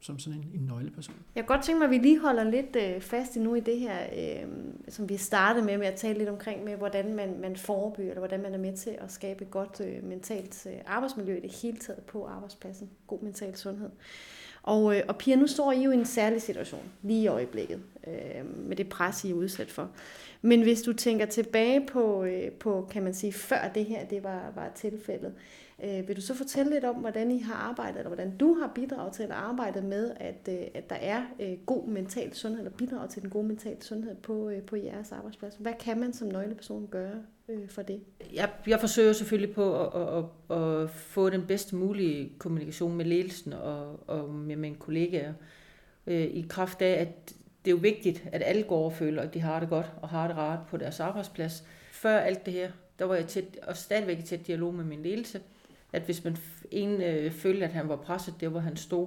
som 0.05 0.19
sådan 0.19 0.39
en, 0.39 0.61
en 0.61 0.67
nøgleperson. 0.67 1.15
Jeg 1.35 1.45
kan 1.45 1.57
godt 1.57 1.65
tænke 1.65 1.79
mig, 1.79 1.85
at 1.85 1.91
vi 1.91 1.99
lige 1.99 2.21
holder 2.21 2.45
lidt 2.45 2.77
øh, 2.77 3.01
fast 3.01 3.37
i 3.37 3.39
nu 3.39 3.55
i 3.55 3.61
det 3.61 3.79
her, 3.79 3.99
øh, 4.17 4.49
som 4.89 5.09
vi 5.09 5.17
startede 5.17 5.65
med, 5.65 5.79
med 5.79 5.87
at 5.87 5.95
tale 5.95 6.19
lidt 6.19 6.29
omkring, 6.29 6.65
med 6.65 6.77
hvordan 6.77 7.15
man, 7.15 7.41
man 7.41 7.57
forebygger, 7.57 8.11
eller 8.11 8.21
hvordan 8.21 8.43
man 8.43 8.55
er 8.55 8.59
med 8.59 8.77
til 8.77 8.91
at 8.91 9.13
skabe 9.13 9.45
et 9.45 9.51
godt 9.51 9.81
øh, 9.81 10.05
mentalt 10.05 10.67
øh, 10.67 10.77
arbejdsmiljø 10.87 11.37
i 11.37 11.41
det 11.41 11.53
hele 11.63 11.77
taget 11.77 12.03
på 12.03 12.27
arbejdspladsen. 12.27 12.91
God 13.07 13.23
mental 13.23 13.57
sundhed. 13.57 13.91
Og, 14.65 14.97
øh, 14.97 15.03
og 15.09 15.17
Pia, 15.17 15.37
nu 15.37 15.47
står 15.47 15.73
I 15.73 15.83
jo 15.83 15.91
i 15.91 15.95
en 15.95 16.05
særlig 16.05 16.43
situation 16.43 16.83
lige 17.03 17.23
i 17.23 17.27
øjeblikket, 17.27 17.81
øh, 18.07 18.67
med 18.69 18.77
det 18.77 18.89
pres, 18.89 19.25
I 19.25 19.31
er 19.31 19.35
udsat 19.35 19.71
for. 19.71 19.91
Men 20.43 20.63
hvis 20.63 20.83
du 20.83 20.93
tænker 20.93 21.27
tilbage 21.27 21.87
på, 21.87 22.25
øh, 22.25 22.53
på 22.53 22.89
kan 22.91 23.03
man 23.03 23.15
sige, 23.15 23.33
før 23.33 23.71
det 23.75 23.85
her 23.85 24.05
det 24.05 24.25
var, 24.25 24.53
var 24.55 24.71
tilfældet, 24.75 25.33
øh, 25.37 25.64
Øh, 25.83 26.09
vil 26.09 26.17
du 26.17 26.21
så 26.21 26.35
fortælle 26.35 26.73
lidt 26.73 26.85
om, 26.85 26.95
hvordan 26.95 27.31
I 27.31 27.41
har 27.41 27.55
arbejdet, 27.55 27.97
eller 27.99 28.09
hvordan 28.09 28.37
du 28.37 28.55
har 28.55 28.73
bidraget 28.75 29.13
til 29.13 29.23
at 29.23 29.31
arbejde 29.31 29.83
med, 29.83 30.11
at, 30.17 30.49
øh, 30.49 30.67
at 30.75 30.91
der 30.91 30.97
er 30.97 31.23
øh, 31.41 31.53
god 31.67 31.89
mental 31.89 32.35
sundhed, 32.35 32.59
eller 32.59 32.77
bidrager 32.77 33.07
til 33.07 33.23
den 33.23 33.31
gode 33.31 33.47
mental 33.47 33.83
sundhed 33.83 34.15
på, 34.15 34.49
øh, 34.49 34.63
på 34.63 34.77
jeres 34.77 35.13
arbejdsplads? 35.13 35.57
Hvad 35.59 35.73
kan 35.81 36.01
man 36.01 36.13
som 36.13 36.29
nøgleperson 36.29 36.89
gøre 36.91 37.23
øh, 37.49 37.69
for 37.69 37.83
det? 37.83 38.01
Jeg, 38.35 38.51
jeg 38.67 38.81
forsøger 38.81 39.13
selvfølgelig 39.13 39.55
på 39.55 39.87
at, 39.87 40.25
at, 40.51 40.59
at 40.59 40.91
få 40.91 41.31
den 41.31 41.47
bedste 41.47 41.77
mulige 41.77 42.33
kommunikation 42.39 42.97
med 42.97 43.05
ledelsen 43.05 43.53
og, 43.53 44.01
og 44.07 44.31
med 44.31 44.57
mine 44.57 44.77
kollegaer, 44.77 45.33
øh, 46.07 46.23
i 46.23 46.47
kraft 46.49 46.83
af, 46.83 47.01
at 47.01 47.35
det 47.65 47.71
er 47.71 47.75
jo 47.75 47.81
vigtigt, 47.81 48.25
at 48.33 48.43
alle 48.45 48.63
går 48.63 48.85
og 48.85 48.93
føler, 48.93 49.23
at 49.23 49.35
de 49.35 49.41
har 49.41 49.61
det 49.61 49.69
godt 49.69 49.93
og 50.03 50.09
har 50.09 50.29
det 50.29 50.37
rart 50.37 50.59
på 50.71 50.77
deres 50.77 51.01
arbejdsplads. 51.01 51.65
Før 51.93 52.19
alt 52.19 52.47
det 52.47 52.53
her, 52.53 52.71
der 52.99 53.05
var 53.05 53.15
jeg 53.15 53.27
tæt, 53.27 53.59
og 53.63 53.77
stadigvæk 53.77 54.19
i 54.19 54.23
tæt 54.23 54.47
dialog 54.47 54.75
med 54.75 54.85
min 54.85 55.03
ledelse, 55.03 55.41
at 55.95 56.03
hvis 56.03 56.25
man 56.25 56.37
en 56.71 57.03
øh, 57.03 57.33
følte, 57.33 57.65
at 57.65 57.73
han 57.73 57.89
var 57.89 57.97
presset 57.97 58.35
der, 58.41 58.49
hvor 58.49 58.61
han 58.61 58.77
stod, 58.77 59.07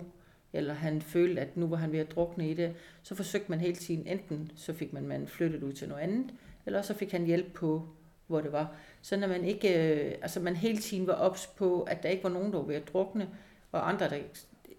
eller 0.54 0.73
han 0.73 1.02
følte, 1.02 1.41
at 1.41 1.58
nu 1.58 1.67
var 1.67 1.78
han 1.78 1.91
ved 1.91 2.00
at 2.00 2.12
drukne 2.12 2.50
i 2.50 2.54
det, 2.54 2.73
så 3.04 3.15
forsøgte 3.15 3.52
man 3.52 3.60
hele 3.60 3.76
tiden, 3.76 4.08
enten 4.08 4.52
så 4.56 4.73
fik 4.73 4.93
man 4.93 5.08
man 5.08 5.28
flyttet 5.28 5.63
ud 5.63 5.73
til 5.73 5.89
noget 5.89 6.02
andet, 6.02 6.34
eller 6.65 6.82
så 6.82 6.93
fik 6.93 7.12
han 7.12 7.26
hjælp 7.26 7.54
på, 7.54 7.88
hvor 8.28 8.41
det 8.41 8.52
var. 8.52 8.76
Så 9.02 9.17
når 9.17 9.28
man 9.28 9.45
ikke, 9.45 9.93
øh, 9.93 10.15
altså 10.21 10.39
man 10.39 10.56
hele 10.56 10.78
tiden 10.78 11.08
var 11.08 11.13
ops 11.13 11.47
på, 11.47 11.82
at 11.82 12.04
der 12.04 12.10
ikke 12.10 12.23
var 12.23 12.30
nogen, 12.30 12.52
der 12.52 12.58
var 12.58 12.65
ved 12.65 12.76
at 12.76 12.93
drukne, 12.93 13.30
og 13.71 13.89
andre, 13.89 14.10
der 14.10 14.17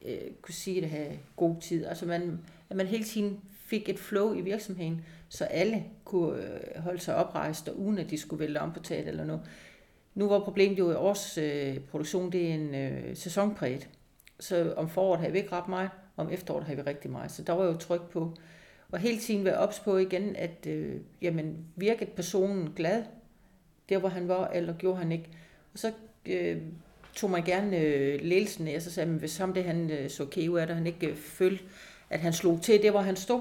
øh, 0.04 0.30
kunne 0.42 0.54
sige, 0.54 0.76
at 0.76 0.82
det 0.82 0.90
havde 0.90 1.18
god 1.36 1.56
tid. 1.60 1.86
Altså 1.86 2.06
man, 2.06 2.40
at 2.70 2.76
man 2.76 2.86
hele 2.86 3.04
tiden 3.04 3.40
fik 3.66 3.88
et 3.88 3.98
flow 3.98 4.34
i 4.34 4.40
virksomheden, 4.40 5.04
så 5.28 5.44
alle 5.44 5.84
kunne 6.04 6.42
øh, 6.42 6.82
holde 6.82 7.00
sig 7.00 7.14
oprejst, 7.14 7.68
og 7.68 7.78
uden 7.78 7.98
at 7.98 8.10
de 8.10 8.18
skulle 8.18 8.40
vælge 8.40 8.60
om 8.60 8.72
på 8.72 8.80
taget 8.80 9.08
eller 9.08 9.24
noget. 9.24 9.42
Nu 10.14 10.28
var 10.28 10.38
problemet 10.38 10.78
jo, 10.78 10.90
i 10.90 10.94
års 10.94 11.38
øh, 11.38 11.78
produktion 11.80 12.32
det 12.32 12.50
er 12.50 12.54
en 12.54 12.74
øh, 12.74 13.16
sæsonpræget. 13.16 13.88
Så 14.40 14.74
om 14.76 14.88
foråret 14.88 15.20
havde 15.20 15.32
vi 15.32 15.38
ikke 15.38 15.52
ret 15.52 15.68
meget, 15.68 15.90
om 16.16 16.30
efteråret 16.30 16.64
havde 16.64 16.76
vi 16.76 16.82
rigtig 16.82 17.10
meget. 17.10 17.30
Så 17.30 17.42
der 17.42 17.52
var 17.52 17.64
jo 17.64 17.76
tryk 17.76 18.10
på. 18.10 18.34
Og 18.92 18.98
hele 18.98 19.18
tiden 19.18 19.44
være 19.44 19.58
ops 19.58 19.80
på 19.80 19.96
igen, 19.96 20.36
at 20.36 20.66
øh, 20.66 20.96
jamen, 21.22 21.56
virkede 21.76 22.10
personen 22.10 22.72
glad, 22.76 23.04
der 23.88 23.98
hvor 23.98 24.08
han 24.08 24.28
var, 24.28 24.48
eller 24.48 24.74
gjorde 24.74 24.98
han 24.98 25.12
ikke. 25.12 25.28
Og 25.72 25.78
så 25.78 25.92
øh, 26.26 26.56
tog 27.14 27.30
man 27.30 27.44
gerne 27.44 27.78
øh, 27.78 28.20
ledelsen 28.22 28.68
af, 28.68 28.82
så 28.82 28.90
sagde 28.90 29.10
man, 29.10 29.18
hvis 29.18 29.36
ham 29.36 29.54
det, 29.54 29.64
han 29.64 29.90
øh, 29.90 30.10
så 30.10 30.22
okay 30.22 30.48
ud 30.48 30.58
af 30.58 30.68
han 30.68 30.86
ikke 30.86 31.06
øh, 31.06 31.16
følte, 31.16 31.64
at 32.10 32.20
han 32.20 32.32
slog 32.32 32.62
til, 32.62 32.82
det 32.82 32.90
hvor 32.90 33.00
han 33.00 33.16
stod, 33.16 33.40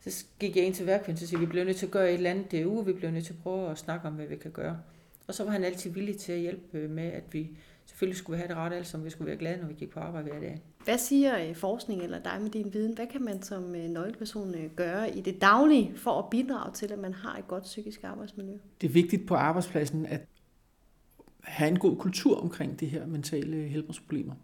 så 0.00 0.24
gik 0.40 0.56
jeg 0.56 0.64
ind 0.64 0.74
til 0.74 0.86
værkvinden 0.86 1.22
og 1.22 1.28
sagde, 1.28 1.40
vi 1.40 1.46
bliver 1.46 1.64
nødt 1.64 1.76
til 1.76 1.86
at 1.86 1.92
gøre 1.92 2.08
et 2.08 2.14
eller 2.14 2.30
andet 2.30 2.50
det 2.50 2.66
uge, 2.66 2.86
vi 2.86 2.92
bliver 2.92 3.10
nødt 3.10 3.24
til 3.24 3.32
at 3.32 3.38
prøve 3.42 3.70
at 3.70 3.78
snakke 3.78 4.08
om, 4.08 4.14
hvad 4.14 4.26
vi 4.26 4.36
kan 4.36 4.50
gøre. 4.50 4.78
Og 5.26 5.34
så 5.34 5.44
var 5.44 5.50
han 5.50 5.64
altid 5.64 5.90
villig 5.90 6.16
til 6.16 6.32
at 6.32 6.40
hjælpe 6.40 6.88
med, 6.88 7.04
at 7.04 7.24
vi 7.32 7.50
selvfølgelig 7.86 8.16
skulle 8.16 8.38
have 8.38 8.48
det 8.48 8.56
ret 8.56 8.72
alt, 8.72 8.86
som 8.86 9.04
vi 9.04 9.10
skulle 9.10 9.28
være 9.28 9.36
glade, 9.36 9.60
når 9.60 9.68
vi 9.68 9.74
gik 9.74 9.90
på 9.90 10.00
arbejde 10.00 10.30
hver 10.30 10.40
dag. 10.40 10.62
Hvad 10.84 10.98
siger 10.98 11.48
øh, 11.48 11.54
forskning 11.54 12.02
eller 12.02 12.18
dig 12.18 12.38
med 12.42 12.50
din 12.50 12.74
viden? 12.74 12.94
Hvad 12.94 13.06
kan 13.06 13.22
man 13.22 13.42
som 13.42 13.74
øh, 13.74 13.90
nøgleperson 13.90 14.54
øh, 14.54 14.70
gøre 14.76 15.16
i 15.16 15.20
det 15.20 15.40
daglige 15.40 15.92
for 15.96 16.18
at 16.18 16.30
bidrage 16.30 16.72
til, 16.72 16.92
at 16.92 16.98
man 16.98 17.14
har 17.14 17.36
et 17.36 17.48
godt 17.48 17.62
psykisk 17.62 18.04
arbejdsmiljø? 18.04 18.54
Det 18.80 18.88
er 18.88 18.92
vigtigt 18.92 19.26
på 19.26 19.34
arbejdspladsen 19.34 20.06
at 20.06 20.20
have 21.42 21.68
en 21.68 21.78
god 21.78 21.96
kultur 21.96 22.40
omkring 22.40 22.80
det 22.80 22.90
her 22.90 23.06
mentale 23.06 23.56
helbredsproblemer. 23.56 24.34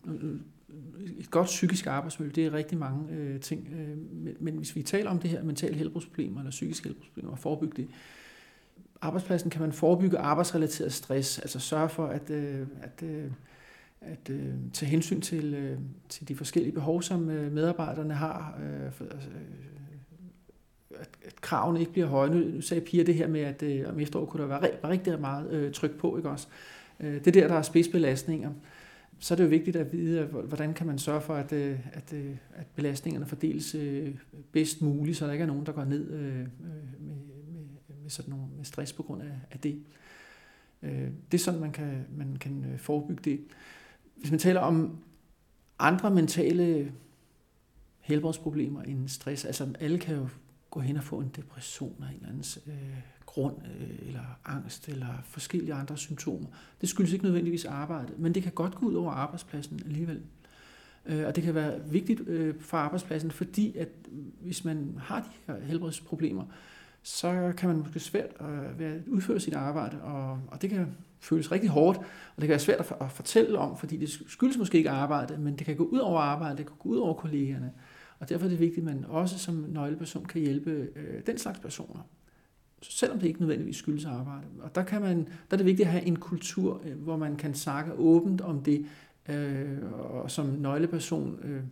Et 1.18 1.30
godt 1.30 1.46
psykisk 1.46 1.86
arbejdsmiljø, 1.86 2.32
det 2.34 2.46
er 2.46 2.52
rigtig 2.52 2.78
mange 2.78 3.12
øh, 3.12 3.40
ting. 3.40 3.68
Øh, 3.72 3.98
men 4.40 4.56
hvis 4.56 4.76
vi 4.76 4.82
taler 4.82 5.10
om 5.10 5.18
det 5.18 5.30
her 5.30 5.42
mentale 5.42 5.74
helbredsproblemer 5.74 6.40
eller 6.40 6.50
psykiske 6.50 6.88
helbredsproblemer 6.88 7.30
og 7.30 7.38
forebygge 7.38 7.82
det, 7.82 7.88
arbejdspladsen 9.02 9.50
kan 9.50 9.60
man 9.60 9.72
forebygge 9.72 10.18
arbejdsrelateret 10.18 10.92
stress, 10.92 11.38
altså 11.38 11.58
sørge 11.58 11.88
for 11.88 12.06
at, 12.06 12.30
øh, 12.30 12.66
at, 12.82 13.02
øh, 13.02 13.30
at 14.00 14.30
øh, 14.30 14.54
tage 14.72 14.90
hensyn 14.90 15.20
til, 15.20 15.54
øh, 15.54 15.78
til 16.08 16.28
de 16.28 16.36
forskellige 16.36 16.72
behov, 16.72 17.02
som 17.02 17.30
øh, 17.30 17.52
medarbejderne 17.52 18.14
har, 18.14 18.58
øh, 18.62 18.92
for, 18.92 19.04
altså, 19.04 19.28
øh, 19.28 21.00
at, 21.00 21.08
at 21.24 21.40
kravene 21.40 21.80
ikke 21.80 21.92
bliver 21.92 22.06
høje. 22.06 22.30
Nu 22.30 22.60
sagde 22.60 22.80
Pia 22.80 23.02
det 23.02 23.14
her 23.14 23.28
med, 23.28 23.40
at 23.40 23.62
øh, 23.62 23.88
om 23.88 24.00
efteråret 24.00 24.28
kunne 24.28 24.42
der 24.42 24.48
være, 24.48 24.70
var 24.82 24.88
rigtig 24.88 25.20
meget 25.20 25.50
øh, 25.50 25.72
tryk 25.72 25.98
på, 25.98 26.16
ikke 26.16 26.30
også? 26.30 26.46
Øh, 27.00 27.24
det 27.24 27.34
der, 27.34 27.48
der 27.48 27.54
er 27.54 27.62
spidsbelastninger. 27.62 28.50
Så 29.18 29.34
er 29.34 29.36
det 29.36 29.44
jo 29.44 29.48
vigtigt 29.48 29.76
at 29.76 29.92
vide, 29.92 30.24
hvordan 30.24 30.74
kan 30.74 30.86
man 30.86 30.98
sørge 30.98 31.20
for, 31.20 31.34
at, 31.34 31.52
øh, 31.52 31.78
at, 31.92 32.12
øh, 32.12 32.30
at 32.54 32.66
belastningerne 32.74 33.26
fordeles 33.26 33.74
øh, 33.74 34.14
bedst 34.52 34.82
muligt, 34.82 35.16
så 35.16 35.26
der 35.26 35.32
ikke 35.32 35.42
er 35.42 35.46
nogen, 35.46 35.66
der 35.66 35.72
går 35.72 35.84
ned 35.84 36.10
øh, 36.10 36.38
øh, 36.40 36.46
med, 37.00 37.16
sådan 38.12 38.30
nogle, 38.30 38.46
med 38.56 38.64
stress 38.64 38.92
på 38.92 39.02
grund 39.02 39.22
af, 39.22 39.34
af 39.50 39.58
det. 39.58 39.82
Øh, 40.82 41.10
det 41.30 41.38
er 41.38 41.42
sådan, 41.44 41.60
man 41.60 41.72
kan, 41.72 42.06
man 42.16 42.36
kan 42.36 42.64
øh, 42.72 42.78
forebygge 42.78 43.22
det. 43.24 43.40
Hvis 44.16 44.30
man 44.30 44.40
taler 44.40 44.60
om 44.60 44.98
andre 45.78 46.10
mentale 46.10 46.92
helbredsproblemer 48.00 48.82
end 48.82 49.08
stress, 49.08 49.44
altså 49.44 49.74
alle 49.80 49.98
kan 49.98 50.16
jo 50.16 50.28
gå 50.70 50.80
hen 50.80 50.96
og 50.96 51.04
få 51.04 51.18
en 51.18 51.30
depression 51.36 51.96
af 52.02 52.08
en 52.08 52.14
eller 52.14 52.28
anden 52.28 52.44
øh, 52.66 52.98
grund, 53.26 53.56
øh, 53.80 54.06
eller 54.06 54.38
angst, 54.44 54.88
eller 54.88 55.22
forskellige 55.24 55.74
andre 55.74 55.96
symptomer. 55.96 56.48
Det 56.80 56.88
skyldes 56.88 57.12
ikke 57.12 57.24
nødvendigvis 57.24 57.64
arbejdet, 57.64 58.18
men 58.18 58.34
det 58.34 58.42
kan 58.42 58.52
godt 58.52 58.74
gå 58.74 58.86
ud 58.86 58.94
over 58.94 59.12
arbejdspladsen 59.12 59.80
alligevel. 59.84 60.22
Øh, 61.06 61.26
og 61.26 61.36
det 61.36 61.44
kan 61.44 61.54
være 61.54 61.90
vigtigt 61.90 62.20
øh, 62.28 62.54
for 62.60 62.76
arbejdspladsen, 62.76 63.30
fordi 63.30 63.76
at 63.76 63.88
øh, 64.12 64.18
hvis 64.40 64.64
man 64.64 64.94
har 64.98 65.20
de 65.20 65.52
her 65.52 65.60
helbredsproblemer, 65.60 66.44
så 67.02 67.52
kan 67.56 67.68
man 67.68 67.78
måske 67.78 68.00
svært 68.00 68.30
øh, 68.40 68.86
at 68.86 69.00
udføre 69.06 69.40
sit 69.40 69.54
arbejde, 69.54 70.02
og, 70.02 70.38
og 70.46 70.62
det 70.62 70.70
kan 70.70 70.86
føles 71.20 71.52
rigtig 71.52 71.70
hårdt, 71.70 71.98
og 71.98 72.36
det 72.36 72.42
kan 72.42 72.48
være 72.48 72.58
svært 72.58 72.80
at, 72.80 72.92
at 73.00 73.12
fortælle 73.12 73.58
om, 73.58 73.76
fordi 73.76 73.96
det 73.96 74.10
skyldes 74.28 74.58
måske 74.58 74.78
ikke 74.78 74.90
arbejde, 74.90 75.38
men 75.38 75.56
det 75.56 75.66
kan 75.66 75.76
gå 75.76 75.84
ud 75.84 75.98
over 75.98 76.20
arbejdet, 76.20 76.58
det 76.58 76.66
kan 76.66 76.76
gå 76.78 76.88
ud 76.88 76.96
over 76.96 77.14
kollegerne. 77.14 77.72
Og 78.18 78.28
derfor 78.28 78.44
er 78.44 78.50
det 78.50 78.60
vigtigt, 78.60 78.88
at 78.88 78.94
man 78.94 79.04
også 79.08 79.38
som 79.38 79.54
nøgleperson 79.54 80.24
kan 80.24 80.40
hjælpe 80.40 80.88
øh, 80.96 81.26
den 81.26 81.38
slags 81.38 81.58
personer 81.58 82.02
selvom 82.82 83.18
det 83.18 83.26
ikke 83.26 83.40
nødvendigvis 83.40 83.76
skyldes 83.76 84.04
arbejde. 84.04 84.46
Og 84.60 84.74
der, 84.74 84.82
kan 84.82 85.02
man, 85.02 85.18
der 85.18 85.52
er 85.52 85.56
det 85.56 85.66
vigtigt 85.66 85.86
at 85.86 85.92
have 85.92 86.04
en 86.04 86.16
kultur, 86.16 86.82
øh, 86.84 86.98
hvor 86.98 87.16
man 87.16 87.36
kan 87.36 87.54
snakke 87.54 87.92
åbent 87.92 88.40
om 88.40 88.62
det, 88.62 88.86
øh, 89.28 89.78
og 89.92 90.30
som 90.30 90.46
nøgleperson 90.46 91.38
øh, 91.42 91.62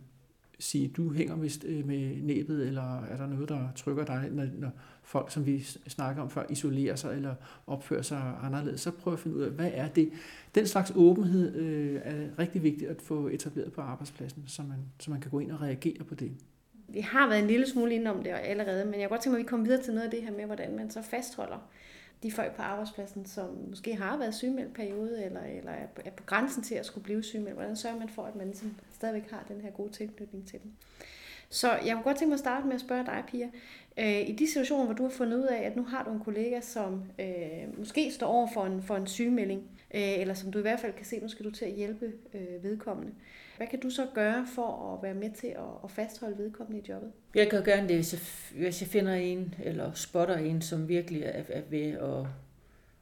sige, 0.61 0.87
du 0.87 1.13
hænger 1.13 1.35
vist 1.35 1.65
øh, 1.67 1.87
med 1.87 2.21
næbet, 2.21 2.67
eller 2.67 3.03
er 3.03 3.17
der 3.17 3.27
noget, 3.27 3.49
der 3.49 3.67
trykker 3.75 4.05
dig, 4.05 4.29
når, 4.31 4.45
når 4.57 4.69
folk, 5.03 5.31
som 5.31 5.45
vi 5.45 5.59
snakker 5.87 6.21
om 6.21 6.29
før, 6.29 6.45
isolerer 6.49 6.95
sig 6.95 7.15
eller 7.15 7.35
opfører 7.67 8.01
sig 8.01 8.35
anderledes, 8.43 8.81
så 8.81 8.91
prøv 8.91 9.13
at 9.13 9.19
finde 9.19 9.37
ud 9.37 9.41
af, 9.41 9.51
hvad 9.51 9.71
er 9.73 9.87
det? 9.87 10.09
Den 10.55 10.67
slags 10.67 10.93
åbenhed 10.95 11.55
øh, 11.55 12.01
er 12.03 12.39
rigtig 12.39 12.63
vigtigt 12.63 12.89
at 12.89 13.01
få 13.01 13.27
etableret 13.27 13.71
på 13.71 13.81
arbejdspladsen, 13.81 14.43
så 14.47 14.61
man, 14.61 14.77
så 14.99 15.11
man 15.11 15.21
kan 15.21 15.31
gå 15.31 15.39
ind 15.39 15.51
og 15.51 15.61
reagere 15.61 16.03
på 16.03 16.15
det 16.15 16.31
vi 16.93 16.99
har 16.99 17.27
været 17.27 17.39
en 17.39 17.47
lille 17.47 17.67
smule 17.67 17.93
inde 17.93 18.11
om 18.11 18.23
det 18.23 18.29
allerede, 18.29 18.85
men 18.85 18.99
jeg 18.99 19.09
kunne 19.09 19.09
godt 19.09 19.21
tænke 19.21 19.31
mig, 19.31 19.39
at 19.39 19.45
vi 19.45 19.47
kommer 19.47 19.65
videre 19.65 19.81
til 19.81 19.93
noget 19.93 20.05
af 20.05 20.11
det 20.11 20.23
her 20.23 20.31
med, 20.31 20.45
hvordan 20.45 20.75
man 20.75 20.89
så 20.89 21.01
fastholder 21.01 21.69
de 22.23 22.31
folk 22.31 22.55
på 22.55 22.61
arbejdspladsen, 22.61 23.25
som 23.25 23.49
måske 23.69 23.95
har 23.95 24.17
været 24.17 24.35
sygemeldt 24.35 24.73
periode, 24.73 25.25
eller, 25.25 25.41
eller 25.41 25.71
er 26.05 26.11
på 26.17 26.23
grænsen 26.23 26.63
til 26.63 26.75
at 26.75 26.85
skulle 26.85 27.03
blive 27.03 27.23
sygemeldt. 27.23 27.55
Hvordan 27.55 27.75
sørger 27.75 27.99
man 27.99 28.09
for, 28.09 28.23
at 28.23 28.35
man 28.35 28.47
ligesom 28.47 28.75
stadigvæk 28.93 29.31
har 29.31 29.45
den 29.47 29.61
her 29.61 29.71
gode 29.71 29.91
tilknytning 29.91 30.47
til 30.47 30.59
dem? 30.63 30.71
Så 31.49 31.71
jeg 31.85 31.93
kunne 31.93 32.03
godt 32.03 32.17
tænke 32.17 32.29
mig 32.29 32.35
at 32.35 32.39
starte 32.39 32.67
med 32.67 32.75
at 32.75 32.81
spørge 32.81 33.05
dig, 33.05 33.23
Pia. 33.27 33.49
Øh, 33.97 34.29
I 34.29 34.31
de 34.31 34.47
situationer, 34.47 34.85
hvor 34.85 34.93
du 34.93 35.03
har 35.03 35.09
fundet 35.09 35.37
ud 35.37 35.43
af, 35.43 35.61
at 35.63 35.75
nu 35.75 35.83
har 35.83 36.03
du 36.03 36.11
en 36.11 36.19
kollega, 36.19 36.61
som 36.61 37.03
øh, 37.19 37.79
måske 37.79 38.11
står 38.11 38.27
over 38.27 38.47
for 38.53 38.65
en, 38.65 38.83
for 38.83 38.95
en 38.95 39.07
sygemelding, 39.07 39.61
øh, 39.93 40.19
eller 40.19 40.33
som 40.33 40.51
du 40.51 40.59
i 40.59 40.61
hvert 40.61 40.79
fald 40.79 40.93
kan 40.93 41.05
se, 41.05 41.19
nu 41.19 41.27
skal 41.27 41.45
du 41.45 41.51
til 41.51 41.65
at 41.65 41.71
hjælpe 41.71 42.11
øh, 42.33 42.63
vedkommende. 42.63 43.11
Hvad 43.61 43.67
kan 43.67 43.79
du 43.79 43.89
så 43.89 44.07
gøre 44.13 44.45
for 44.55 44.93
at 44.93 45.03
være 45.03 45.13
med 45.13 45.31
til 45.31 45.47
at, 45.47 45.63
at 45.83 45.91
fastholde 45.91 46.37
vedkommende 46.37 46.81
i 46.81 46.89
jobbet? 46.89 47.11
Jeg 47.35 47.49
kan 47.49 47.63
gøre 47.63 47.81
det, 47.81 47.95
hvis 47.95 48.13
jeg, 48.13 48.21
hvis 48.61 48.81
jeg 48.81 48.89
finder 48.89 49.13
en, 49.13 49.55
eller 49.63 49.93
spotter 49.93 50.37
en, 50.37 50.61
som 50.61 50.87
virkelig 50.87 51.21
er, 51.23 51.43
er 51.49 51.61
ved 51.69 51.91
at 51.91 52.27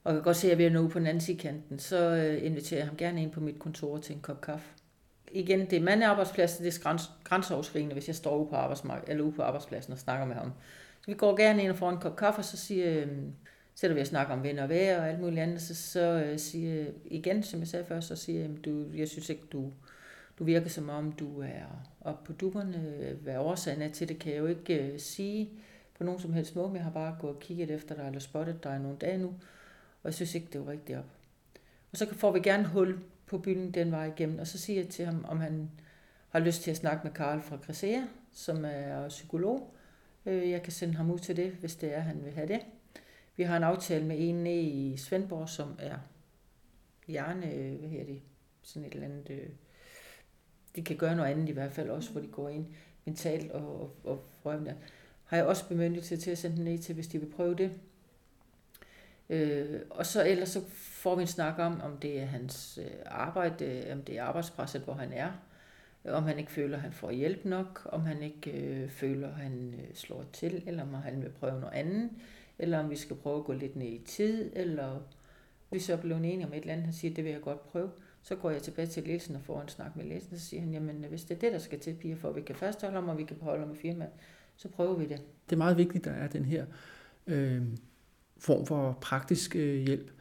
og 0.03 0.13
kan 0.13 0.21
godt 0.21 0.37
se, 0.37 0.47
at 0.47 0.49
jeg 0.49 0.53
er 0.53 0.57
ved 0.57 0.65
at 0.65 0.71
nå 0.71 0.87
på 0.87 0.99
den 0.99 1.07
anden 1.07 1.21
side 1.21 1.37
kanten, 1.37 1.79
så 1.79 1.97
øh, 1.97 2.45
inviterer 2.45 2.79
jeg 2.79 2.87
ham 2.87 2.97
gerne 2.97 3.21
ind 3.21 3.31
på 3.31 3.39
mit 3.39 3.59
kontor 3.59 3.97
til 3.97 4.15
en 4.15 4.21
kop 4.21 4.41
kaffe 4.41 4.65
igen, 5.31 5.59
det 5.59 5.73
er 5.73 5.81
mandearbejdspladsen, 5.81 6.65
det 6.65 6.77
er 6.77 6.81
græns, 6.81 7.11
grænseoverskridende, 7.23 7.93
hvis 7.93 8.07
jeg 8.07 8.15
står 8.15 8.37
ude 8.37 8.49
på, 8.49 8.55
arbejdsmark- 8.55 9.03
eller 9.07 9.23
ude 9.23 9.31
på 9.31 9.41
arbejdspladsen 9.41 9.93
og 9.93 9.99
snakker 9.99 10.25
med 10.25 10.35
ham. 10.35 10.51
Så 11.01 11.05
vi 11.11 11.13
går 11.13 11.37
gerne 11.37 11.63
ind 11.63 11.71
og 11.71 11.77
får 11.77 11.89
en 11.89 11.97
kop 11.97 12.15
kaffe, 12.15 12.39
og 12.39 12.45
så 12.45 12.57
siger, 12.57 13.01
øh, 13.01 13.07
sætter 13.75 13.95
vi 13.95 14.01
og 14.01 14.07
snakker 14.07 14.33
om 14.33 14.43
venner 14.43 14.63
og 14.63 14.69
vejr 14.69 15.01
og 15.01 15.09
alt 15.09 15.19
muligt 15.19 15.41
andet, 15.41 15.61
så, 15.61 15.75
så 15.75 16.23
øh, 16.25 16.39
siger 16.39 16.85
igen, 17.05 17.43
som 17.43 17.59
jeg 17.59 17.67
sagde 17.67 17.85
før, 17.85 17.99
så 17.99 18.15
siger 18.15 18.41
jeg, 18.41 18.49
du, 18.65 18.85
jeg 18.95 19.07
synes 19.07 19.29
ikke, 19.29 19.43
du, 19.51 19.71
du 20.39 20.43
virker 20.43 20.69
som 20.69 20.89
om, 20.89 21.11
du 21.11 21.41
er 21.41 21.85
oppe 22.01 22.25
på 22.25 22.33
dupperne. 22.33 23.17
Hvad 23.21 23.37
årsagen 23.37 23.81
er 23.81 23.89
til 23.89 24.09
det, 24.09 24.19
kan 24.19 24.31
jeg 24.31 24.39
jo 24.39 24.45
ikke 24.45 24.93
øh, 24.93 24.99
sige 24.99 25.49
på 25.97 26.03
nogen 26.03 26.21
som 26.21 26.33
helst 26.33 26.55
måde, 26.55 26.67
men 26.67 26.75
jeg 26.75 26.83
har 26.83 26.91
bare 26.91 27.17
gået 27.19 27.35
og 27.35 27.39
kigget 27.39 27.71
efter 27.71 27.95
dig, 27.95 28.07
eller 28.07 28.19
spottet 28.19 28.63
dig 28.63 28.79
nogle 28.79 28.97
dage 28.97 29.17
nu, 29.17 29.27
og 29.27 30.05
jeg 30.05 30.13
synes 30.13 30.35
ikke, 30.35 30.47
det 30.53 30.65
var 30.65 30.71
rigtigt 30.71 30.97
op. 30.97 31.05
Og 31.91 31.97
så 31.97 32.15
får 32.15 32.31
vi 32.31 32.39
gerne 32.39 32.65
hul 32.67 32.99
på 33.25 33.37
byen 33.37 33.73
den 33.73 33.91
vej 33.91 34.05
igennem, 34.05 34.39
og 34.39 34.47
så 34.47 34.57
siger 34.57 34.81
jeg 34.81 34.89
til 34.89 35.05
ham, 35.05 35.25
om 35.27 35.39
han 35.39 35.71
har 36.29 36.39
lyst 36.39 36.61
til 36.61 36.71
at 36.71 36.77
snakke 36.77 37.03
med 37.03 37.13
Karl 37.13 37.41
fra 37.41 37.55
Grisea, 37.55 38.01
som 38.31 38.65
er 38.65 39.07
psykolog. 39.07 39.73
Øh, 40.25 40.49
jeg 40.49 40.63
kan 40.63 40.73
sende 40.73 40.93
ham 40.95 41.11
ud 41.11 41.19
til 41.19 41.37
det, 41.37 41.51
hvis 41.51 41.75
det 41.75 41.93
er, 41.93 41.99
han 41.99 42.25
vil 42.25 42.33
have 42.33 42.47
det. 42.47 42.59
Vi 43.35 43.43
har 43.43 43.57
en 43.57 43.63
aftale 43.63 44.05
med 44.05 44.15
en 44.19 44.35
nede 44.35 44.61
i 44.61 44.97
Svendborg, 44.97 45.49
som 45.49 45.75
er 45.79 45.97
hjerne, 47.07 47.53
øh, 47.53 47.79
hvad 47.79 47.89
hedder 47.89 48.05
det, 48.05 48.21
sådan 48.61 48.87
et 48.87 48.93
eller 48.93 49.07
andet, 49.07 49.29
øh, 49.29 49.49
de 50.79 50.83
kan 50.83 50.97
gøre 50.97 51.15
noget 51.15 51.31
andet 51.31 51.49
i 51.49 51.51
hvert 51.51 51.71
fald 51.71 51.89
også, 51.89 52.11
hvor 52.11 52.21
de 52.21 52.27
går 52.27 52.49
ind 52.49 52.65
mentalt 53.05 53.51
og, 53.51 53.81
og, 53.81 53.95
og 54.03 54.23
røvende. 54.45 54.75
Har 55.25 55.37
jeg 55.37 55.45
også 55.45 55.67
bemyndigelse 55.67 56.17
til 56.17 56.31
at 56.31 56.37
sende 56.37 56.57
den 56.57 56.65
ned 56.65 56.77
til, 56.77 56.95
hvis 56.95 57.07
de 57.07 57.19
vil 57.19 57.29
prøve 57.29 57.55
det. 57.55 57.71
Øh, 59.29 59.81
og 59.89 60.05
så 60.05 60.27
ellers 60.27 60.49
så 60.49 60.61
får 60.73 61.15
vi 61.15 61.21
en 61.21 61.27
snak 61.27 61.59
om, 61.59 61.81
om 61.81 61.97
det 61.97 62.19
er 62.19 62.25
hans 62.25 62.79
øh, 62.81 62.91
arbejde, 63.05 63.65
øh, 63.65 63.93
om 63.93 64.01
det 64.01 64.17
er 64.17 64.23
arbejdspresset, 64.23 64.81
hvor 64.81 64.93
han 64.93 65.13
er, 65.13 65.31
øh, 66.05 66.13
om 66.13 66.23
han 66.23 66.39
ikke 66.39 66.51
føler, 66.51 66.77
at 66.77 66.81
han 66.81 66.91
får 66.91 67.11
hjælp 67.11 67.45
nok, 67.45 67.89
om 67.91 68.01
han 68.01 68.23
ikke 68.23 68.51
øh, 68.51 68.89
føler, 68.89 69.27
at 69.27 69.33
han 69.33 69.73
øh, 69.73 69.95
slår 69.95 70.25
til, 70.33 70.63
eller 70.65 70.83
om 70.83 70.93
han 70.93 71.21
vil 71.21 71.29
prøve 71.29 71.59
noget 71.59 71.73
andet, 71.73 72.09
eller 72.59 72.79
om 72.79 72.89
vi 72.89 72.95
skal 72.95 73.15
prøve 73.15 73.39
at 73.39 73.45
gå 73.45 73.53
lidt 73.53 73.75
ned 73.75 73.87
i 73.87 74.03
tid, 74.05 74.51
eller 74.55 74.99
vi 75.71 75.79
så 75.79 75.93
er 75.93 75.97
blevet 75.97 76.25
enige 76.25 76.45
om 76.45 76.53
et 76.53 76.59
eller 76.59 76.73
andet, 76.73 76.85
han 76.85 76.93
siger, 76.93 77.13
det 77.13 77.23
vil 77.23 77.31
jeg 77.31 77.41
godt 77.41 77.67
prøve. 77.67 77.89
Så 78.21 78.35
går 78.35 78.49
jeg 78.49 78.61
tilbage 78.61 78.87
til 78.87 79.03
ledelsen 79.03 79.35
og 79.35 79.41
får 79.41 79.61
en 79.61 79.67
snak 79.67 79.95
med 79.95 80.05
ledelsen, 80.05 80.33
og 80.33 80.39
så 80.39 80.45
siger 80.45 80.61
han, 80.61 80.71
jamen 80.71 81.05
hvis 81.09 81.23
det 81.23 81.35
er 81.35 81.39
det, 81.39 81.51
der 81.51 81.59
skal 81.59 81.79
til, 81.79 81.93
piger, 81.93 82.15
for 82.15 82.29
at 82.29 82.35
vi 82.35 82.41
kan 82.41 82.55
fastholde 82.55 82.95
ham, 82.95 83.09
og 83.09 83.17
vi 83.17 83.23
kan 83.23 83.35
beholde 83.35 83.59
ham 83.59 83.73
i 83.73 83.77
firmaet, 83.77 84.11
så 84.55 84.67
prøver 84.67 84.95
vi 84.95 85.03
det. 85.05 85.21
Det 85.49 85.55
er 85.55 85.57
meget 85.57 85.77
vigtigt, 85.77 86.07
at 86.07 86.13
der 86.13 86.23
er 86.23 86.27
den 86.27 86.45
her 86.45 86.65
øh, 87.27 87.61
form 88.37 88.65
for 88.65 88.97
praktisk 89.01 89.55
øh, 89.55 89.75
hjælp. 89.75 90.11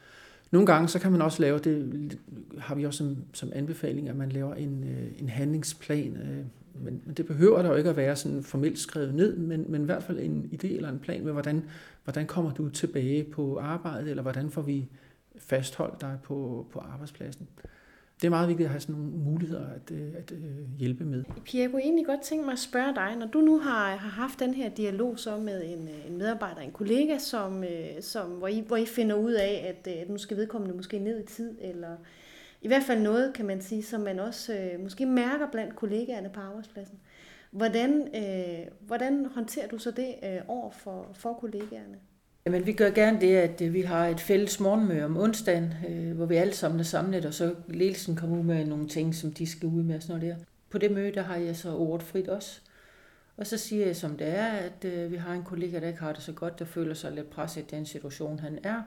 Nogle 0.51 0.67
gange 0.67 0.89
så 0.89 0.99
kan 0.99 1.13
man 1.13 1.23
også 1.23 1.43
lave, 1.43 1.59
det 1.59 2.19
har 2.59 2.75
vi 2.75 2.87
også 2.87 2.99
som, 2.99 3.17
som 3.33 3.53
anbefaling, 3.55 4.09
at 4.09 4.17
man 4.17 4.29
laver 4.29 4.55
en, 4.55 4.85
øh, 4.85 5.21
en 5.21 5.29
handlingsplan. 5.29 6.17
Øh, 6.17 6.45
men, 6.85 7.03
men 7.05 7.15
det 7.17 7.27
behøver 7.27 7.63
der 7.63 7.69
jo 7.69 7.75
ikke 7.75 7.91
at 7.91 7.97
være 7.97 8.17
sådan 8.17 8.43
formelt 8.43 8.79
skrevet 8.79 9.15
ned, 9.15 9.37
men, 9.37 9.65
men 9.69 9.83
i 9.83 9.85
hvert 9.85 10.03
fald 10.03 10.19
en 10.19 10.51
idé 10.53 10.67
eller 10.67 10.89
en 10.89 10.99
plan 10.99 11.25
med, 11.25 11.33
hvordan, 11.33 11.65
hvordan 12.05 12.27
kommer 12.27 12.55
du 12.55 12.69
tilbage 12.69 13.25
på 13.25 13.59
arbejdet, 13.59 14.11
eller 14.11 14.23
hvordan 14.23 14.51
får 14.51 14.63
vi 14.63 14.89
fastholdt 15.39 16.01
dig 16.01 16.19
på, 16.23 16.67
på 16.73 16.79
arbejdspladsen 16.79 17.49
det 18.21 18.27
er 18.27 18.31
meget 18.31 18.49
vigtigt 18.49 18.67
at 18.67 18.71
have 18.71 18.81
sådan 18.81 18.95
nogle 18.95 19.11
muligheder 19.11 19.67
at, 19.67 19.91
øh, 19.91 20.09
at, 20.09 20.33
at 20.33 20.39
hjælpe 20.79 21.05
med. 21.05 21.25
Pia, 21.45 21.61
jeg 21.61 21.71
kunne 21.71 21.83
egentlig 21.83 22.07
godt 22.07 22.21
tænke 22.21 22.45
mig 22.45 22.53
at 22.53 22.59
spørge 22.59 22.95
dig, 22.95 23.17
når 23.17 23.27
du 23.27 23.41
nu 23.41 23.59
har, 23.59 23.97
har 23.97 24.11
haft 24.11 24.41
den 24.41 24.55
her 24.55 24.69
dialog 24.69 25.19
så 25.19 25.37
med 25.37 25.65
en, 25.65 25.89
øh, 25.89 26.11
en 26.11 26.19
medarbejder, 26.19 26.61
en 26.61 26.73
kollega, 26.73 27.19
som, 27.19 27.65
som, 28.01 28.31
hvor, 28.31 28.49
I, 28.49 28.61
hvor 28.67 28.77
I 28.77 28.87
finder 28.87 29.17
ud 29.17 29.33
af, 29.33 29.75
at, 29.75 29.93
at 29.93 30.11
nu 30.11 30.19
skal 30.19 30.37
vedkommende 30.37 30.77
måske 30.77 30.99
ned 30.99 31.23
i 31.23 31.27
tid, 31.27 31.59
eller 31.61 31.97
i 32.63 32.69
hvert 32.69 32.83
fald 32.83 33.01
noget, 33.01 33.35
kan 33.35 33.47
man 33.47 33.61
sige, 33.61 33.83
som 33.83 34.01
man 34.01 34.19
også 34.19 34.55
øh, 34.55 34.81
måske 34.81 35.07
mærker 35.07 35.47
blandt 35.51 35.77
kollegaerne 35.77 36.31
på 36.35 36.41
arbejdspladsen. 36.41 36.99
Hvordan, 37.51 38.09
øh, 38.17 38.67
hvordan 38.81 39.27
håndterer 39.27 39.69
du 39.69 39.79
så 39.79 39.91
det 39.91 40.15
øh, 40.25 40.41
over 40.49 40.71
for, 40.71 41.11
for 41.15 41.33
kollegaerne? 41.33 41.99
Jamen, 42.47 42.67
vi 42.67 42.73
gør 42.73 42.91
gerne 42.91 43.21
det, 43.21 43.37
at 43.37 43.61
øh, 43.61 43.75
vi 43.75 43.83
har 43.83 44.07
et 44.07 44.21
fælles 44.21 44.61
morgenmøde 44.61 45.05
om 45.05 45.17
onsdagen, 45.17 45.75
øh, 45.89 46.17
hvor 46.17 46.27
vi 46.27 46.37
alle 46.37 46.55
sammen 46.55 46.81
er 46.81 46.85
samlet, 46.85 47.25
og 47.25 47.35
så 47.35 47.55
ledelsen 47.69 48.17
kommer 48.17 48.39
ud 48.39 48.43
med 48.43 48.65
nogle 48.65 48.89
ting, 48.89 49.15
som 49.15 49.33
de 49.33 49.47
skal 49.47 49.69
ud 49.69 49.83
med 49.83 49.97
og 49.97 50.03
sådan 50.03 50.21
noget 50.21 50.37
der. 50.37 50.45
På 50.71 50.79
det 50.79 50.91
møde, 50.91 51.15
der 51.15 51.23
har 51.23 51.37
jeg 51.37 51.57
så 51.57 51.77
ordet 51.77 52.07
frit 52.07 52.29
også. 52.29 52.61
Og 53.37 53.47
så 53.47 53.59
siger 53.59 53.87
jeg, 53.87 53.97
som 53.97 54.17
det 54.17 54.29
er, 54.29 54.47
at 54.47 54.85
øh, 54.85 55.13
vi 55.13 55.17
har 55.17 55.33
en 55.33 55.43
kollega, 55.43 55.81
der 55.81 55.87
ikke 55.87 56.01
har 56.01 56.13
det 56.13 56.23
så 56.23 56.33
godt, 56.33 56.59
der 56.59 56.65
føler 56.65 56.95
sig 56.95 57.13
lidt 57.13 57.31
presset 57.31 57.61
i 57.63 57.65
den 57.71 57.87
situation, 57.87 58.39
han 58.39 58.59
er. 58.63 58.83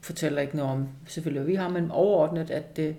Fortæller 0.00 0.40
ikke 0.42 0.56
noget 0.56 0.72
om, 0.72 0.88
selvfølgelig, 1.06 1.46
vi 1.46 1.54
har, 1.54 1.68
men 1.68 1.90
overordnet, 1.90 2.50
at 2.50 2.78
øh, 2.78 2.94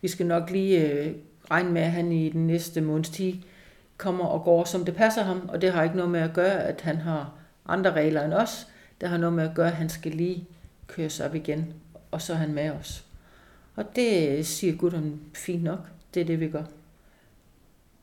vi 0.00 0.08
skal 0.08 0.26
nok 0.26 0.50
lige 0.50 0.92
øh, 0.92 1.14
regne 1.50 1.70
med, 1.70 1.82
at 1.82 1.90
han 1.90 2.12
i 2.12 2.28
den 2.28 2.46
næste 2.46 2.80
måneds 2.80 3.10
tid 3.10 3.34
kommer 3.96 4.24
og 4.24 4.44
går, 4.44 4.64
som 4.64 4.84
det 4.84 4.94
passer 4.94 5.22
ham, 5.22 5.48
og 5.48 5.60
det 5.60 5.72
har 5.72 5.82
ikke 5.82 5.96
noget 5.96 6.10
med 6.10 6.20
at 6.20 6.34
gøre, 6.34 6.64
at 6.64 6.80
han 6.80 6.96
har 6.96 7.34
andre 7.66 7.92
regler 7.92 8.24
end 8.24 8.34
os. 8.34 8.66
Det 9.02 9.10
har 9.10 9.18
noget 9.18 9.32
med 9.32 9.48
at 9.48 9.54
gøre, 9.54 9.66
at 9.66 9.76
han 9.76 9.88
skal 9.88 10.12
lige 10.12 10.48
køre 10.86 11.10
sig 11.10 11.26
op 11.26 11.34
igen, 11.34 11.74
og 12.10 12.22
så 12.22 12.32
er 12.32 12.36
han 12.36 12.54
med 12.54 12.70
os. 12.70 13.06
Og 13.76 13.96
det 13.96 14.46
siger 14.46 14.76
gutterne 14.76 15.12
fint 15.34 15.62
nok. 15.62 15.88
Det 16.14 16.20
er 16.20 16.24
det, 16.24 16.40
vi 16.40 16.48
gør. 16.48 16.64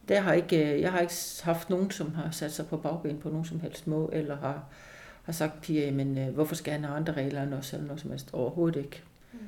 Det 0.07 0.17
har 0.17 0.33
ikke, 0.33 0.81
jeg 0.81 0.91
har 0.91 0.99
ikke 0.99 1.13
haft 1.43 1.69
nogen, 1.69 1.91
som 1.91 2.15
har 2.15 2.31
sat 2.31 2.51
sig 2.51 2.67
på 2.67 2.77
bagben 2.77 3.17
på 3.17 3.29
nogen 3.29 3.45
som 3.45 3.59
helst 3.59 3.87
måde, 3.87 4.09
eller 4.13 4.37
har, 4.37 4.63
har 5.23 5.33
sagt, 5.33 5.61
Pia, 5.61 5.91
men 5.91 6.17
øh, 6.17 6.33
hvorfor 6.33 6.55
skal 6.55 6.73
han 6.73 6.83
have 6.83 6.95
andre 6.95 7.13
regler 7.13 7.43
end 7.43 7.53
os, 7.53 7.73
eller 7.73 7.85
noget 7.85 8.01
som 8.01 8.09
helst. 8.09 8.29
Overhovedet 8.33 8.79
ikke. 8.79 9.03
Mm. 9.33 9.39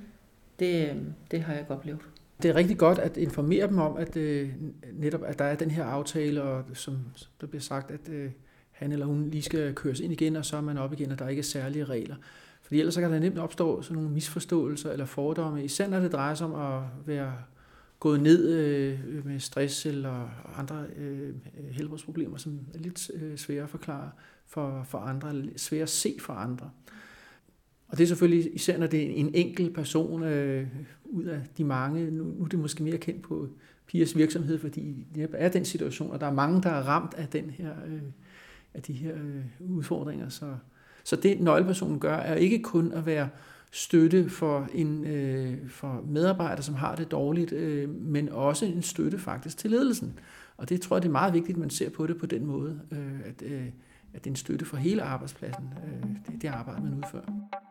Det, 0.59 0.89
øh, 0.89 0.95
det 1.31 1.41
har 1.41 1.53
jeg 1.53 1.61
ikke 1.61 1.73
oplevet. 1.73 1.99
Det 2.41 2.51
er 2.51 2.55
rigtig 2.55 2.77
godt 2.77 2.99
at 2.99 3.17
informere 3.17 3.67
dem 3.67 3.77
om, 3.77 3.97
at 3.97 4.17
øh, 4.17 4.49
netop 4.93 5.23
at 5.23 5.39
der 5.39 5.45
er 5.45 5.55
den 5.55 5.71
her 5.71 5.83
aftale, 5.83 6.43
og 6.43 6.63
som 6.73 6.97
der 7.41 7.47
bliver 7.47 7.61
sagt, 7.61 7.91
at 7.91 8.09
øh, 8.09 8.31
han 8.81 8.91
eller 8.91 9.05
hun 9.05 9.29
lige 9.29 9.41
skal 9.41 9.73
køres 9.75 9.99
ind 9.99 10.13
igen, 10.13 10.35
og 10.35 10.45
så 10.45 10.57
er 10.57 10.61
man 10.61 10.77
op 10.77 10.93
igen, 10.93 11.11
og 11.11 11.19
der 11.19 11.27
ikke 11.27 11.39
er 11.39 11.43
særlige 11.43 11.85
regler. 11.85 12.15
Fordi 12.61 12.79
ellers 12.79 12.93
så 12.93 13.01
kan 13.01 13.11
der 13.11 13.19
nemt 13.19 13.37
opstå 13.37 13.81
sådan 13.81 13.95
nogle 13.95 14.09
misforståelser 14.09 14.91
eller 14.91 15.05
fordomme, 15.05 15.63
især 15.63 15.89
når 15.89 15.99
det 15.99 16.11
drejer 16.11 16.35
sig 16.35 16.47
om 16.47 16.75
at 16.75 17.07
være 17.07 17.33
gået 17.99 18.21
ned 18.21 18.49
øh, 18.49 19.25
med 19.25 19.39
stress 19.39 19.85
eller 19.85 20.29
andre 20.57 20.85
øh, 20.97 21.33
helbredsproblemer, 21.71 22.37
som 22.37 22.59
er 22.73 22.79
lidt 22.79 23.11
øh, 23.13 23.37
svære 23.37 23.63
at 23.63 23.69
forklare 23.69 24.09
for, 24.45 24.83
for 24.89 24.97
andre, 24.97 25.43
svære 25.57 25.81
at 25.81 25.89
se 25.89 26.15
for 26.19 26.33
andre. 26.33 26.69
Og 27.87 27.97
det 27.97 28.03
er 28.03 28.07
selvfølgelig 28.07 28.55
især, 28.55 28.77
når 28.77 28.87
det 28.87 29.03
er 29.03 29.09
en 29.09 29.35
enkelt 29.35 29.75
person 29.75 30.23
øh, 30.23 30.67
ud 31.05 31.23
af 31.23 31.41
de 31.57 31.63
mange. 31.63 32.11
Nu, 32.11 32.23
nu 32.23 32.43
er 32.43 32.47
det 32.47 32.59
måske 32.59 32.83
mere 32.83 32.97
kendt 32.97 33.21
på 33.21 33.47
Pias 33.87 34.17
virksomhed, 34.17 34.59
fordi 34.59 35.07
det 35.15 35.29
er 35.33 35.49
den 35.49 35.65
situation, 35.65 36.11
og 36.11 36.19
der 36.19 36.27
er 36.27 36.33
mange, 36.33 36.61
der 36.61 36.69
er 36.69 36.81
ramt 36.81 37.13
af, 37.13 37.27
den 37.27 37.49
her, 37.49 37.71
øh, 37.87 38.01
af 38.73 38.81
de 38.81 38.93
her 38.93 39.15
øh, 39.15 39.69
udfordringer. 39.69 40.29
Så, 40.29 40.55
så 41.03 41.15
det 41.15 41.41
nøglepersonen 41.41 41.99
gør, 41.99 42.15
er 42.15 42.35
ikke 42.35 42.61
kun 42.61 42.91
at 42.91 43.05
være 43.05 43.29
støtte 43.71 44.29
for 44.29 44.67
en 44.73 45.05
øh, 45.05 45.69
for 45.69 46.03
medarbejder, 46.07 46.61
som 46.61 46.75
har 46.75 46.95
det 46.95 47.11
dårligt, 47.11 47.51
øh, 47.51 47.89
men 47.89 48.29
også 48.29 48.65
en 48.65 48.81
støtte 48.81 49.19
faktisk 49.19 49.57
til 49.57 49.71
ledelsen. 49.71 50.19
Og 50.57 50.69
det 50.69 50.81
tror 50.81 50.95
jeg, 50.95 51.01
det 51.01 51.07
er 51.07 51.11
meget 51.11 51.33
vigtigt, 51.33 51.55
at 51.55 51.59
man 51.59 51.69
ser 51.69 51.89
på 51.89 52.07
det 52.07 52.17
på 52.17 52.25
den 52.25 52.45
måde, 52.45 52.79
øh, 52.91 53.19
at, 53.25 53.41
øh, 53.41 53.65
at 54.13 54.23
det 54.23 54.29
er 54.29 54.31
en 54.31 54.35
støtte 54.35 54.65
for 54.65 54.77
hele 54.77 55.03
arbejdspladsen, 55.03 55.73
øh, 55.87 56.09
det, 56.27 56.41
det 56.41 56.47
arbejde, 56.47 56.83
man 56.83 56.93
udfører. 56.93 57.70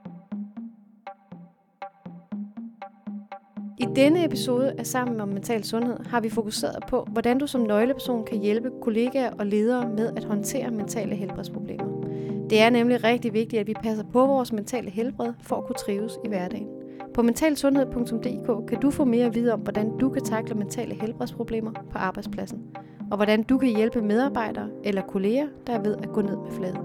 I 3.81 3.87
denne 3.97 4.25
episode 4.25 4.73
af 4.79 4.87
Sammen 4.87 5.21
om 5.21 5.29
Mental 5.29 5.65
Sundhed 5.65 5.97
har 6.07 6.21
vi 6.21 6.29
fokuseret 6.29 6.85
på, 6.89 7.07
hvordan 7.13 7.39
du 7.39 7.47
som 7.47 7.61
nøgleperson 7.61 8.25
kan 8.25 8.39
hjælpe 8.39 8.71
kollegaer 8.83 9.31
og 9.39 9.47
ledere 9.47 9.89
med 9.89 10.13
at 10.17 10.25
håndtere 10.25 10.71
mentale 10.71 11.15
helbredsproblemer. 11.15 12.05
Det 12.51 12.61
er 12.61 12.71
nemlig 12.71 13.05
rigtig 13.05 13.33
vigtigt, 13.33 13.61
at 13.61 13.67
vi 13.67 13.75
passer 13.83 14.05
på 14.13 14.27
vores 14.27 14.53
mentale 14.53 14.91
helbred 14.91 15.33
for 15.43 15.57
at 15.57 15.65
kunne 15.65 15.77
trives 15.77 16.13
i 16.25 16.29
hverdagen. 16.29 16.67
På 17.15 17.23
mentalsundhed.dk 17.23 18.69
kan 18.69 18.81
du 18.81 18.91
få 18.91 19.05
mere 19.05 19.27
at 19.27 19.35
vide 19.35 19.53
om, 19.53 19.61
hvordan 19.61 19.99
du 19.99 20.09
kan 20.09 20.25
takle 20.25 20.55
mentale 20.55 20.95
helbredsproblemer 20.95 21.73
på 21.73 21.99
arbejdspladsen, 21.99 22.63
og 23.11 23.17
hvordan 23.17 23.43
du 23.43 23.59
kan 23.59 23.77
hjælpe 23.77 24.03
medarbejdere 24.03 24.69
eller 24.85 25.03
kolleger, 25.03 25.47
der 25.67 25.73
er 25.73 25.83
ved 25.83 25.97
at 26.03 26.13
gå 26.13 26.21
ned 26.21 26.37
med 26.37 26.51
fladen. 26.51 26.81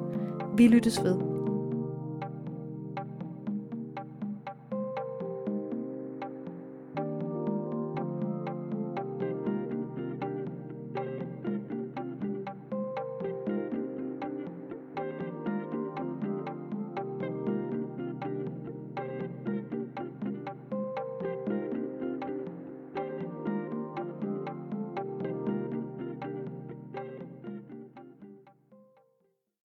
Vi 0.58 0.68
lyttes 0.68 1.04
ved. 1.04 1.35